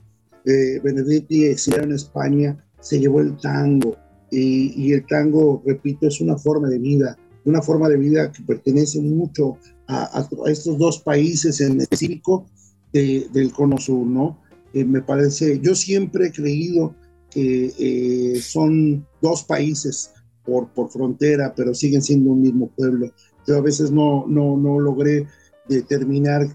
Benedetti 0.45 1.45
exiliado 1.45 1.85
en 1.85 1.93
España, 1.93 2.57
se 2.79 2.99
llevó 2.99 3.21
el 3.21 3.37
tango. 3.37 3.95
Y, 4.31 4.93
el 4.93 5.05
tango, 5.07 5.61
repito, 5.65 6.07
es 6.07 6.21
una 6.21 6.37
forma 6.37 6.69
de 6.69 6.77
vida, 6.77 7.17
una 7.45 7.61
forma 7.61 7.89
de 7.89 7.97
vida 7.97 8.31
que 8.31 8.43
pertenece 8.43 9.01
mucho 9.01 9.57
a, 9.87 10.27
estos 10.45 10.77
dos 10.77 10.99
países 10.99 11.61
en 11.61 11.81
específico 11.81 12.45
del 12.93 13.51
Cono 13.53 13.77
Sur, 13.79 14.05
¿no? 14.05 14.39
Eh, 14.73 14.85
me 14.85 15.01
parece, 15.01 15.59
yo 15.59 15.73
siempre 15.73 16.27
he 16.27 16.31
creído 16.31 16.93
que 17.31 17.73
eh, 17.79 18.39
son 18.39 19.05
dos 19.21 19.43
países 19.43 20.11
por, 20.45 20.69
por 20.73 20.91
frontera, 20.91 21.53
pero 21.55 21.73
siguen 21.73 22.03
siendo 22.03 22.31
un 22.31 22.41
mismo 22.41 22.69
pueblo. 22.69 23.11
Yo 23.47 23.57
a 23.57 23.61
veces 23.61 23.91
no, 23.91 24.25
no, 24.27 24.57
no 24.57 24.79
logré 24.79 25.25
determinar 25.67 26.47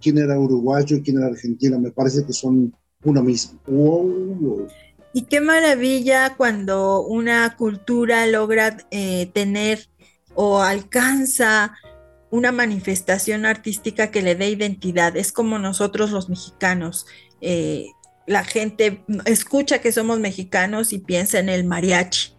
quién 0.00 0.18
era 0.18 0.38
uruguayo 0.38 0.96
y 0.96 1.02
quién 1.02 1.18
era 1.18 1.26
argentino. 1.26 1.78
Me 1.78 1.90
parece 1.90 2.24
que 2.24 2.32
son 2.32 2.74
uno 3.04 3.22
mismo. 3.22 3.58
Y 5.12 5.22
qué 5.22 5.40
maravilla 5.40 6.34
cuando 6.36 7.02
una 7.02 7.56
cultura 7.56 8.26
logra 8.26 8.78
eh, 8.90 9.30
tener 9.34 9.88
o 10.34 10.60
alcanza 10.60 11.74
una 12.30 12.50
manifestación 12.50 13.44
artística 13.44 14.10
que 14.10 14.22
le 14.22 14.34
dé 14.34 14.48
identidad. 14.48 15.16
Es 15.16 15.32
como 15.32 15.58
nosotros 15.58 16.10
los 16.10 16.30
mexicanos. 16.30 17.06
Eh, 17.42 17.88
la 18.26 18.44
gente 18.44 19.04
escucha 19.26 19.80
que 19.80 19.92
somos 19.92 20.18
mexicanos 20.18 20.92
y 20.92 20.98
piensa 20.98 21.38
en 21.40 21.50
el 21.50 21.64
mariachi. 21.64 22.32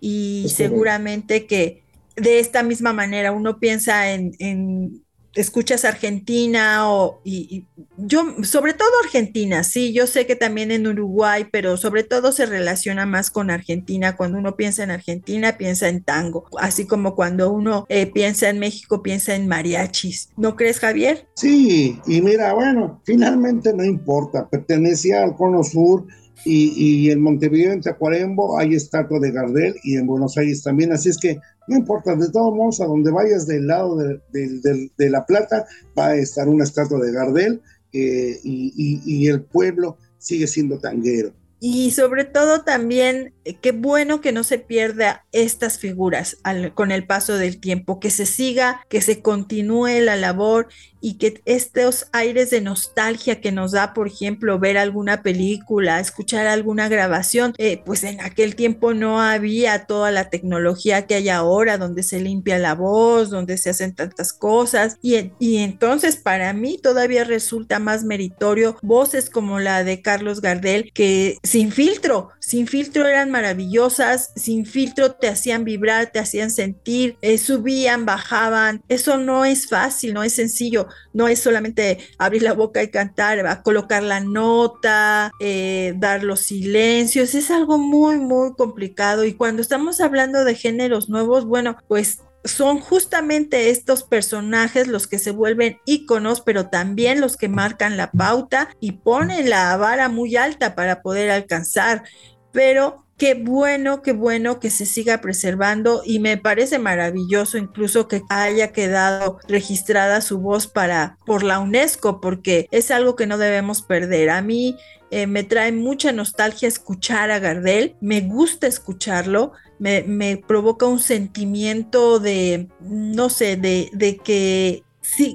Y 0.00 0.46
seguramente 0.48 1.46
que 1.46 1.82
de 2.16 2.38
esta 2.38 2.62
misma 2.62 2.92
manera 2.92 3.32
uno 3.32 3.58
piensa 3.58 4.12
en 4.12 5.02
escuchas 5.34 5.84
Argentina 5.84 6.90
o 6.90 7.20
y, 7.24 7.64
yo 7.96 8.24
sobre 8.42 8.74
todo 8.74 8.88
Argentina, 9.04 9.64
sí, 9.64 9.92
yo 9.92 10.06
sé 10.06 10.26
que 10.26 10.36
también 10.36 10.70
en 10.70 10.86
Uruguay, 10.86 11.46
pero 11.50 11.76
sobre 11.76 12.02
todo 12.02 12.32
se 12.32 12.46
relaciona 12.46 13.06
más 13.06 13.30
con 13.30 13.50
Argentina. 13.50 14.16
Cuando 14.16 14.38
uno 14.38 14.56
piensa 14.56 14.82
en 14.82 14.90
Argentina, 14.90 15.56
piensa 15.58 15.88
en 15.88 16.02
tango, 16.02 16.46
así 16.58 16.86
como 16.86 17.14
cuando 17.14 17.50
uno 17.50 17.86
eh, 17.88 18.06
piensa 18.06 18.48
en 18.48 18.58
México, 18.58 19.02
piensa 19.02 19.34
en 19.34 19.46
mariachis. 19.48 20.30
¿No 20.36 20.56
crees, 20.56 20.80
Javier? 20.80 21.28
Sí, 21.34 22.00
y 22.06 22.20
mira, 22.20 22.52
bueno, 22.54 23.00
finalmente 23.04 23.72
no 23.72 23.84
importa, 23.84 24.48
pertenecía 24.48 25.22
al 25.22 25.36
Cono 25.36 25.62
Sur. 25.62 26.06
Y, 26.44 26.72
y 26.76 27.10
en 27.10 27.20
Montevideo, 27.20 27.72
en 27.72 27.80
Tacuarembo, 27.80 28.58
hay 28.58 28.74
estatua 28.74 29.20
de 29.20 29.30
Gardel 29.30 29.76
y 29.84 29.96
en 29.96 30.06
Buenos 30.06 30.36
Aires 30.36 30.62
también. 30.62 30.92
Así 30.92 31.08
es 31.08 31.18
que 31.18 31.38
no 31.68 31.76
importa, 31.76 32.16
de 32.16 32.30
todos 32.30 32.54
modos, 32.54 32.80
a 32.80 32.86
donde 32.86 33.10
vayas 33.10 33.46
del 33.46 33.66
lado 33.66 33.96
de, 33.96 35.10
La 35.10 35.24
Plata 35.24 35.66
va 35.96 36.08
a 36.08 36.16
estar 36.16 36.48
una 36.48 36.64
estatua 36.64 36.98
de 36.98 37.12
Gardel 37.12 37.62
eh, 37.92 38.40
y, 38.42 39.26
el 39.28 39.42
pueblo 39.42 39.96
sigue 40.18 40.46
siendo 40.46 40.78
tanguero. 40.78 41.32
Y 41.60 41.92
sobre 41.92 42.24
todo 42.24 42.62
también, 42.64 43.34
qué 43.60 43.72
bueno 43.72 44.20
que 44.20 44.32
no 44.32 44.44
se 44.44 44.58
pierda 44.58 45.24
estas 45.32 45.78
figuras 45.78 46.36
con 46.74 46.92
el 46.92 47.06
paso 47.06 47.36
del 47.36 47.58
tiempo, 47.58 48.00
que 48.00 48.10
se 48.10 48.26
siga, 48.26 48.84
que 48.88 49.00
se 49.00 49.22
continúe 49.22 50.00
la 50.00 50.16
labor 50.16 50.68
y 51.02 51.14
que 51.14 51.42
estos 51.44 52.06
aires 52.12 52.50
de 52.50 52.60
nostalgia 52.60 53.40
que 53.40 53.50
nos 53.50 53.72
da, 53.72 53.92
por 53.92 54.06
ejemplo, 54.06 54.58
ver 54.60 54.78
alguna 54.78 55.22
película, 55.22 55.98
escuchar 55.98 56.46
alguna 56.46 56.88
grabación, 56.88 57.54
eh, 57.58 57.82
pues 57.84 58.04
en 58.04 58.20
aquel 58.20 58.54
tiempo 58.54 58.94
no 58.94 59.20
había 59.20 59.86
toda 59.86 60.12
la 60.12 60.30
tecnología 60.30 61.06
que 61.06 61.16
hay 61.16 61.28
ahora, 61.28 61.76
donde 61.76 62.04
se 62.04 62.20
limpia 62.20 62.58
la 62.58 62.76
voz, 62.76 63.30
donde 63.30 63.58
se 63.58 63.70
hacen 63.70 63.94
tantas 63.94 64.32
cosas. 64.32 64.96
Y, 65.02 65.32
y 65.40 65.56
entonces 65.58 66.16
para 66.16 66.52
mí 66.52 66.78
todavía 66.80 67.24
resulta 67.24 67.80
más 67.80 68.04
meritorio 68.04 68.76
voces 68.80 69.28
como 69.28 69.58
la 69.58 69.82
de 69.82 70.02
Carlos 70.02 70.40
Gardel, 70.40 70.92
que 70.94 71.38
sin 71.42 71.72
filtro, 71.72 72.30
sin 72.38 72.68
filtro 72.68 73.08
eran 73.08 73.31
maravillosas, 73.32 74.30
sin 74.36 74.64
filtro 74.64 75.12
te 75.12 75.28
hacían 75.28 75.64
vibrar, 75.64 76.12
te 76.12 76.20
hacían 76.20 76.50
sentir, 76.50 77.16
eh, 77.20 77.38
subían, 77.38 78.06
bajaban. 78.06 78.82
Eso 78.88 79.18
no 79.18 79.44
es 79.44 79.68
fácil, 79.68 80.14
no 80.14 80.22
es 80.22 80.34
sencillo 80.34 80.86
no 81.12 81.28
es 81.28 81.40
solamente 81.40 81.98
abrir 82.18 82.42
la 82.42 82.54
boca 82.54 82.82
y 82.82 82.90
cantar, 82.90 83.46
a 83.46 83.62
colocar 83.62 84.02
la 84.02 84.20
nota, 84.20 85.30
eh, 85.40 85.94
dar 85.96 86.24
los 86.24 86.40
silencios, 86.40 87.34
es 87.34 87.50
algo 87.50 87.78
muy, 87.78 88.18
muy 88.18 88.54
complicado. 88.54 89.24
Y 89.24 89.34
cuando 89.34 89.62
estamos 89.62 90.00
hablando 90.00 90.44
de 90.44 90.54
géneros 90.54 91.08
nuevos, 91.08 91.44
bueno, 91.44 91.76
pues 91.88 92.20
son 92.44 92.80
justamente 92.80 93.70
estos 93.70 94.02
personajes 94.02 94.88
los 94.88 95.06
que 95.06 95.18
se 95.18 95.30
vuelven 95.30 95.78
íconos, 95.84 96.40
pero 96.40 96.68
también 96.68 97.20
los 97.20 97.36
que 97.36 97.48
marcan 97.48 97.96
la 97.96 98.10
pauta 98.10 98.68
y 98.80 98.92
ponen 98.92 99.48
la 99.48 99.76
vara 99.76 100.08
muy 100.08 100.36
alta 100.36 100.74
para 100.74 101.02
poder 101.02 101.30
alcanzar. 101.30 102.02
Pero 102.50 103.01
qué 103.16 103.34
bueno, 103.34 104.02
qué 104.02 104.12
bueno 104.12 104.58
que 104.58 104.70
se 104.70 104.86
siga 104.86 105.20
preservando 105.20 106.02
y 106.04 106.18
me 106.18 106.36
parece 106.36 106.78
maravilloso 106.78 107.58
incluso 107.58 108.08
que 108.08 108.22
haya 108.28 108.72
quedado 108.72 109.38
registrada 109.48 110.20
su 110.20 110.38
voz 110.38 110.66
para 110.66 111.16
por 111.24 111.42
la 111.42 111.60
UNESCO 111.60 112.20
porque 112.20 112.68
es 112.70 112.90
algo 112.90 113.16
que 113.16 113.26
no 113.26 113.38
debemos 113.38 113.82
perder. 113.82 114.30
A 114.30 114.42
mí 114.42 114.76
eh, 115.10 115.26
me 115.26 115.44
trae 115.44 115.72
mucha 115.72 116.10
nostalgia 116.10 116.66
escuchar 116.66 117.30
a 117.30 117.38
Gardel, 117.38 117.96
me 118.00 118.22
gusta 118.22 118.66
escucharlo, 118.66 119.52
me, 119.78 120.02
me 120.02 120.38
provoca 120.38 120.86
un 120.86 121.00
sentimiento 121.00 122.18
de, 122.18 122.68
no 122.80 123.28
sé, 123.28 123.56
de, 123.56 123.90
de 123.92 124.16
que 124.16 124.84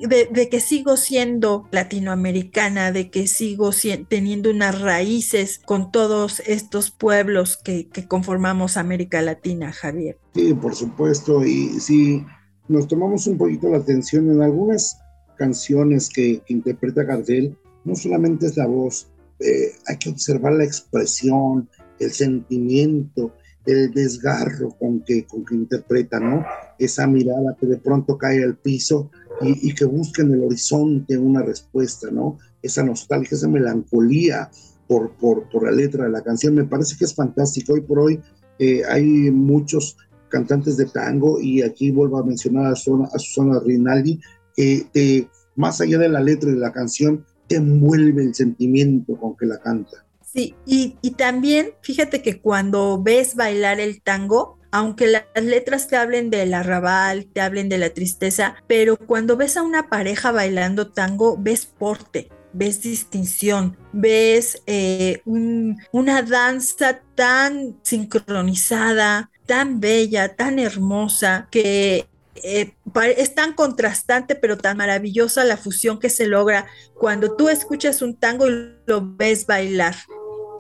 de, 0.08 0.50
que 0.50 0.60
sigo 0.60 0.98
siendo 0.98 1.68
latinoamericana, 1.72 2.92
de 2.92 3.10
que 3.10 3.28
sigo 3.28 3.72
teniendo 4.08 4.50
unas 4.50 4.82
raíces 4.82 5.60
con 5.64 5.92
todos 5.92 6.42
estos 6.46 6.90
pueblos 6.92 7.58
que, 7.58 7.90
conformamos 8.08 8.78
América 8.78 9.22
Latina, 9.22 9.72
Javier. 9.72 10.18
Sí, 10.34 10.54
por 10.54 10.76
supuesto, 10.76 11.44
y 11.44 11.80
si 11.80 12.26
nos 12.68 12.88
tomamos 12.88 13.28
un 13.28 13.38
poquito 13.38 13.70
la 13.70 13.78
atención 13.78 14.32
en 14.32 14.42
algunas 14.42 15.00
canciones 15.38 16.10
que, 16.10 16.42
interpreta 16.48 17.04
Gardel, 17.04 17.58
no 17.84 17.96
solamente 17.96 18.48
es 18.48 18.58
la 18.58 18.68
voz, 18.68 19.10
eh, 19.40 19.74
hay 19.88 19.98
que 19.98 20.10
observar 20.10 20.54
la 20.54 20.64
expresión, 20.64 21.70
el 22.00 22.12
sentimiento, 22.12 23.34
el 23.66 23.94
desgarro 23.94 24.72
con 24.80 25.02
que, 25.02 25.26
con 25.26 25.46
que 25.46 25.56
interpreta, 25.56 26.20
¿no? 26.20 26.44
Esa 26.80 27.06
mirada 27.06 27.56
que 27.60 27.68
de 27.68 27.78
pronto 27.78 28.18
cae 28.18 28.44
al 28.44 28.58
piso 28.58 29.12
y, 29.42 29.74
que 29.74 29.86
busca 29.86 30.22
en 30.22 30.34
el 30.34 30.44
horizonte 30.44 31.18
una 31.18 31.42
respuesta, 31.42 32.10
¿no? 32.12 32.38
Esa 32.62 32.84
nostalgia, 32.84 33.36
esa 33.36 33.48
melancolía 33.48 34.50
por, 34.88 35.12
por, 35.12 35.48
por 35.50 35.64
la 35.64 35.72
letra 35.72 36.06
de 36.06 36.12
la 36.12 36.24
canción, 36.24 36.56
me 36.56 36.66
parece 36.66 36.96
que 36.98 37.06
es 37.06 37.14
fantástico. 37.14 37.74
Hoy 37.74 37.82
por 37.82 38.00
hoy 38.00 38.20
eh, 38.60 38.82
hay 38.90 39.06
muchos 39.32 39.98
cantantes 40.30 40.78
de 40.78 40.86
tango 40.86 41.40
y 41.40 41.62
aquí 41.62 41.92
vuelvo 41.92 42.18
a 42.18 42.24
mencionar 42.24 42.68
a 42.68 42.76
Susana, 42.76 43.10
a 43.14 43.20
Susana 43.20 43.60
Rinaldi, 43.60 44.20
que 44.56 45.28
más 45.56 45.82
allá 45.82 45.98
de 45.98 46.10
la 46.10 46.22
letra 46.22 46.50
de 46.52 46.58
la 46.58 46.72
canción, 46.72 47.26
te 47.48 47.56
envuelve 47.56 48.24
el 48.24 48.36
sentimiento 48.36 49.16
con 49.18 49.36
que 49.36 49.46
la 49.46 49.60
canta. 49.60 50.06
Sí, 50.24 50.56
y, 50.66 50.98
y 51.02 51.12
también 51.12 51.72
fíjate 51.82 52.22
que 52.22 52.40
cuando 52.42 53.02
ves 53.02 53.36
bailar 53.36 53.80
el 53.80 54.02
tango, 54.02 54.57
aunque 54.72 55.08
las 55.08 55.24
letras 55.42 55.88
te 55.88 55.96
hablen 55.96 56.30
del 56.30 56.54
arrabal, 56.54 57.26
te 57.26 57.42
hablen 57.42 57.70
de 57.70 57.78
la 57.78 57.90
tristeza, 57.90 58.56
pero 58.68 58.98
cuando 58.98 59.38
ves 59.38 59.58
a 59.58 59.64
una 59.64 59.90
pareja 59.90 60.32
bailando 60.32 60.92
tango, 60.92 61.38
ves 61.38 61.66
porte, 61.66 62.30
ves 62.54 62.82
distinción, 62.82 63.78
ves 63.94 64.62
eh, 64.66 65.22
una 65.26 66.22
danza 66.22 67.02
tan 67.16 67.78
sincronizada, 67.84 69.32
tan 69.46 69.80
bella, 69.80 70.36
tan 70.36 70.60
hermosa, 70.60 71.48
que 71.52 72.08
eh, 72.44 72.74
es 73.18 73.36
tan 73.36 73.54
contrastante, 73.54 74.36
pero 74.36 74.58
tan 74.58 74.78
maravillosa 74.78 75.44
la 75.44 75.58
fusión 75.58 76.00
que 76.00 76.10
se 76.10 76.28
logra 76.28 76.68
cuando 76.96 77.36
tú 77.36 77.50
escuchas 77.50 78.02
un 78.02 78.16
tango 78.16 78.48
y 78.48 78.74
lo 78.86 79.16
ves 79.16 79.46
bailar. 79.46 79.96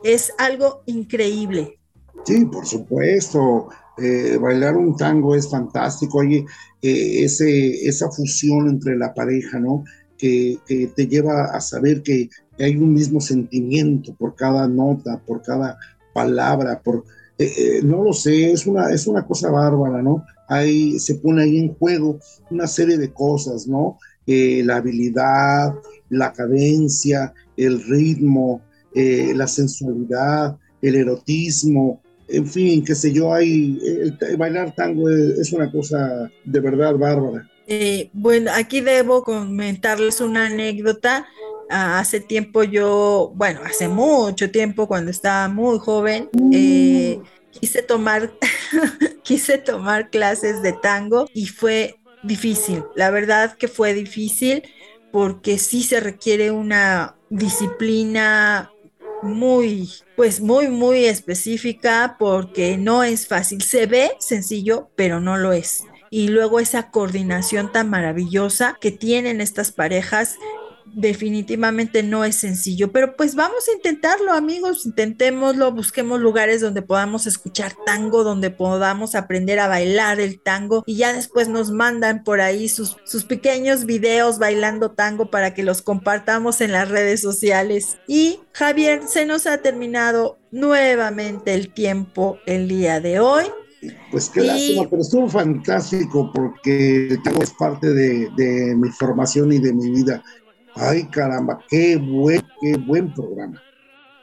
Es 0.03 0.31
algo 0.37 0.83
increíble. 0.85 1.79
Sí, 2.25 2.45
por 2.45 2.65
supuesto. 2.65 3.69
Eh, 3.97 4.37
bailar 4.37 4.77
un 4.77 4.95
tango 4.95 5.33
es 5.33 5.49
fantástico, 5.49 6.19
oye, 6.19 6.45
eh, 6.83 7.23
esa 7.23 8.11
fusión 8.11 8.69
entre 8.69 8.95
la 8.95 9.13
pareja, 9.13 9.59
¿no? 9.59 9.83
Que, 10.17 10.59
te 10.95 11.07
lleva 11.07 11.45
a 11.45 11.59
saber 11.61 12.03
que, 12.03 12.29
hay 12.59 12.75
un 12.75 12.91
mismo 12.91 13.21
sentimiento 13.21 14.15
por 14.15 14.35
cada 14.35 14.67
nota, 14.67 15.21
por 15.27 15.43
cada 15.43 15.77
palabra, 16.11 16.81
por, 16.83 17.03
eh, 17.37 17.81
no 17.83 18.03
lo 18.03 18.13
sé, 18.13 18.51
es 18.51 18.65
una, 18.65 18.91
es 18.91 19.05
una 19.05 19.27
cosa 19.27 19.51
bárbara, 19.51 20.01
¿no? 20.01 20.23
Se 20.97 21.15
pone 21.15 21.43
ahí 21.43 21.59
en 21.59 21.75
juego 21.75 22.19
una 22.49 22.65
serie 22.65 22.97
de 22.97 23.13
cosas, 23.13 23.67
¿no? 23.67 23.97
la 24.25 24.77
habilidad, 24.77 25.73
la 26.09 26.33
cadencia, 26.33 27.33
el 27.55 27.81
ritmo, 27.83 28.61
la 28.93 29.47
sensualidad, 29.47 30.57
el 30.81 30.95
erotismo, 30.95 32.01
en 32.27 32.47
fin, 32.47 32.83
qué 32.83 32.95
sé 32.95 33.13
yo, 33.13 33.33
hay, 33.33 33.79
bailar 34.37 34.73
tango 34.75 35.09
es, 35.09 35.51
una 35.53 35.71
cosa 35.71 36.29
de 36.43 36.59
verdad 36.59 36.95
bárbara. 36.95 37.49
Eh, 37.67 38.09
bueno, 38.13 38.51
aquí 38.53 38.81
debo 38.81 39.23
comentarles 39.23 40.21
una 40.21 40.47
anécdota. 40.47 41.27
Ah, 41.69 41.99
hace 41.99 42.21
tiempo 42.21 42.63
yo, 42.63 43.33
bueno, 43.35 43.59
hace 43.65 43.87
mucho 43.87 44.51
tiempo, 44.51 44.87
cuando 44.87 45.11
estaba 45.11 45.49
muy 45.49 45.79
joven, 45.79 46.29
eh, 46.53 47.19
quise 47.51 47.81
tomar, 47.81 48.31
quise 49.23 49.57
tomar 49.57 50.09
clases 50.09 50.61
de 50.61 50.73
tango 50.73 51.27
y 51.33 51.47
fue 51.47 51.95
difícil. 52.23 52.83
La 52.95 53.09
verdad 53.11 53.57
que 53.57 53.67
fue 53.67 53.93
difícil 53.93 54.63
porque 55.11 55.57
sí 55.57 55.83
se 55.83 55.99
requiere 55.99 56.51
una 56.51 57.17
disciplina 57.29 58.71
muy, 59.21 59.89
pues 60.15 60.41
muy, 60.41 60.67
muy 60.67 61.05
específica 61.05 62.15
porque 62.19 62.77
no 62.77 63.03
es 63.03 63.27
fácil. 63.27 63.61
Se 63.61 63.85
ve 63.85 64.11
sencillo, 64.19 64.89
pero 64.95 65.19
no 65.19 65.37
lo 65.37 65.53
es. 65.53 65.83
Y 66.09 66.29
luego 66.29 66.59
esa 66.59 66.89
coordinación 66.89 67.71
tan 67.71 67.89
maravillosa 67.89 68.77
que 68.79 68.91
tienen 68.91 69.41
estas 69.41 69.71
parejas 69.71 70.37
definitivamente 70.93 72.03
no 72.03 72.25
es 72.25 72.35
sencillo, 72.35 72.91
pero 72.91 73.15
pues 73.15 73.35
vamos 73.35 73.67
a 73.67 73.75
intentarlo, 73.75 74.33
amigos, 74.33 74.85
intentémoslo, 74.85 75.71
busquemos 75.71 76.19
lugares 76.19 76.61
donde 76.61 76.81
podamos 76.81 77.27
escuchar 77.27 77.73
tango, 77.85 78.23
donde 78.23 78.49
podamos 78.49 79.15
aprender 79.15 79.59
a 79.59 79.67
bailar 79.67 80.19
el 80.19 80.39
tango 80.39 80.83
y 80.85 80.97
ya 80.97 81.13
después 81.13 81.47
nos 81.49 81.71
mandan 81.71 82.23
por 82.23 82.41
ahí 82.41 82.69
sus, 82.69 82.97
sus 83.05 83.23
pequeños 83.25 83.85
videos 83.85 84.39
bailando 84.39 84.91
tango 84.91 85.29
para 85.29 85.53
que 85.53 85.63
los 85.63 85.81
compartamos 85.81 86.61
en 86.61 86.71
las 86.71 86.89
redes 86.89 87.21
sociales. 87.21 87.97
Y 88.07 88.39
Javier, 88.53 89.01
se 89.07 89.25
nos 89.25 89.47
ha 89.47 89.59
terminado 89.59 90.37
nuevamente 90.51 91.53
el 91.53 91.73
tiempo 91.73 92.39
el 92.45 92.67
día 92.67 92.99
de 92.99 93.19
hoy. 93.19 93.45
Pues 94.11 94.29
qué 94.29 94.41
lástima, 94.41 94.89
pero 94.89 95.01
estuvo 95.01 95.29
fantástico 95.29 96.31
porque 96.33 97.07
el 97.09 97.21
tango 97.21 97.43
es 97.43 97.51
parte 97.51 97.93
de, 97.93 98.27
de 98.35 98.75
mi 98.75 98.89
formación 98.89 99.53
y 99.53 99.59
de 99.59 99.73
mi 99.73 99.91
vida. 99.91 100.23
Ay, 100.79 101.07
caramba, 101.07 101.59
qué 101.69 101.97
buen, 101.97 102.41
qué 102.61 102.77
buen 102.77 103.13
programa. 103.13 103.61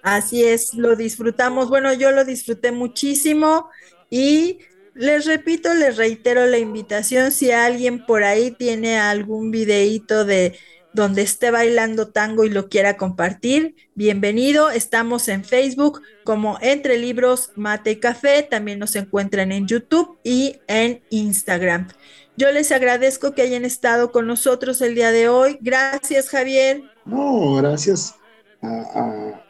Así 0.03 0.45
es, 0.45 0.75
lo 0.75 0.97
disfrutamos. 0.97 1.69
Bueno, 1.69 1.93
yo 1.95 2.13
lo 2.13 2.25
disfruté 2.25 2.73
muchísimo 2.73 3.69
y 4.11 4.59
les 4.95 5.27
repito, 5.27 5.73
les 5.75 5.97
reitero 5.97 6.47
la 6.47 6.59
invitación 6.59 7.33
si 7.33 7.51
alguien 7.51 8.05
por 8.07 8.23
ahí 8.23 8.51
tiene 8.51 8.99
algún 8.99 9.51
videíto 9.51 10.25
de 10.25 10.57
donde 10.93 11.23
esté 11.23 11.51
bailando 11.51 12.09
tango 12.09 12.45
y 12.45 12.51
lo 12.51 12.69
quiera 12.69 12.97
compartir, 12.97 13.75
bienvenido. 13.97 14.71
Estamos 14.71 15.27
en 15.29 15.43
Facebook 15.43 16.03
como 16.23 16.57
Entre 16.61 16.99
Libros, 16.99 17.51
Mate 17.57 17.91
y 17.91 17.97
Café. 17.97 18.47
También 18.49 18.79
nos 18.79 18.95
encuentran 18.95 19.51
en 19.51 19.67
YouTube 19.67 20.17
y 20.23 20.61
en 20.69 21.03
Instagram. 21.11 21.89
Yo 22.37 22.51
les 22.51 22.73
agradezco 22.73 23.33
que 23.33 23.43
hayan 23.43 23.65
estado 23.65 24.11
con 24.11 24.27
nosotros 24.27 24.81
el 24.83 24.97
día 24.97 25.13
de 25.13 25.29
hoy. 25.29 25.57
Gracias, 25.61 26.29
Javier. 26.29 26.83
No, 27.05 27.55
gracias 27.57 28.17
a, 28.61 29.41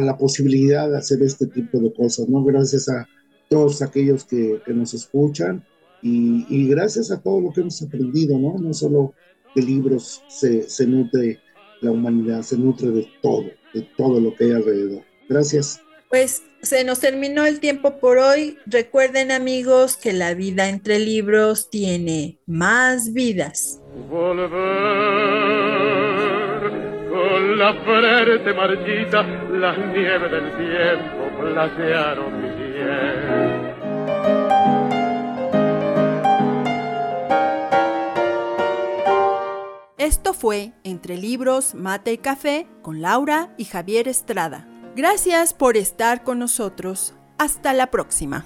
la 0.00 0.16
posibilidad 0.18 0.90
de 0.90 0.98
hacer 0.98 1.22
este 1.22 1.46
tipo 1.46 1.78
de 1.78 1.92
cosas, 1.92 2.28
¿no? 2.28 2.42
Gracias 2.42 2.88
a 2.88 3.06
todos 3.48 3.82
aquellos 3.82 4.24
que, 4.24 4.60
nos 4.66 4.94
escuchan 4.94 5.64
y, 6.02 6.68
gracias 6.68 7.12
a 7.12 7.20
todo 7.20 7.40
lo 7.40 7.52
que 7.52 7.60
hemos 7.60 7.80
aprendido, 7.82 8.36
¿no? 8.36 8.58
No 8.58 8.74
solo 8.74 9.14
de 9.54 9.62
libros 9.62 10.22
se, 10.28 10.68
se 10.68 10.86
nutre 10.86 11.38
la 11.82 11.92
humanidad, 11.92 12.42
se 12.42 12.56
nutre 12.56 12.90
de 12.90 13.08
todo, 13.22 13.44
de 13.74 13.82
todo 13.96 14.20
lo 14.20 14.34
que 14.34 14.44
hay 14.44 14.52
alrededor. 14.52 15.02
Gracias. 15.28 15.80
Pues 16.10 16.42
se 16.60 16.82
nos 16.82 16.98
terminó 16.98 17.46
el 17.46 17.60
tiempo 17.60 18.00
por 18.00 18.18
hoy. 18.18 18.58
Recuerden 18.66 19.30
amigos 19.30 19.96
que 19.96 20.12
la 20.12 20.34
vida 20.34 20.68
entre 20.68 20.98
libros 20.98 21.70
tiene 21.70 22.40
más 22.46 23.12
vidas. 23.12 23.80
Volver 24.08 24.50
con 27.08 27.58
la 27.58 27.74
frente 27.84 28.52
marchita, 28.52 29.22
las 29.52 29.78
nieves 29.78 30.32
del 30.32 30.50
tiempo 30.56 31.30
platearon 31.40 32.42
mi 32.42 32.48
piel. 32.56 33.70
Esto 39.96 40.34
fue 40.34 40.72
Entre 40.82 41.16
Libros, 41.16 41.76
Mate 41.76 42.12
y 42.12 42.18
Café 42.18 42.66
con 42.82 43.00
Laura 43.00 43.54
y 43.56 43.64
Javier 43.64 44.08
Estrada. 44.08 44.69
Gracias 44.96 45.54
por 45.54 45.76
estar 45.76 46.24
con 46.24 46.38
nosotros. 46.38 47.14
Hasta 47.38 47.72
la 47.72 47.90
próxima. 47.90 48.44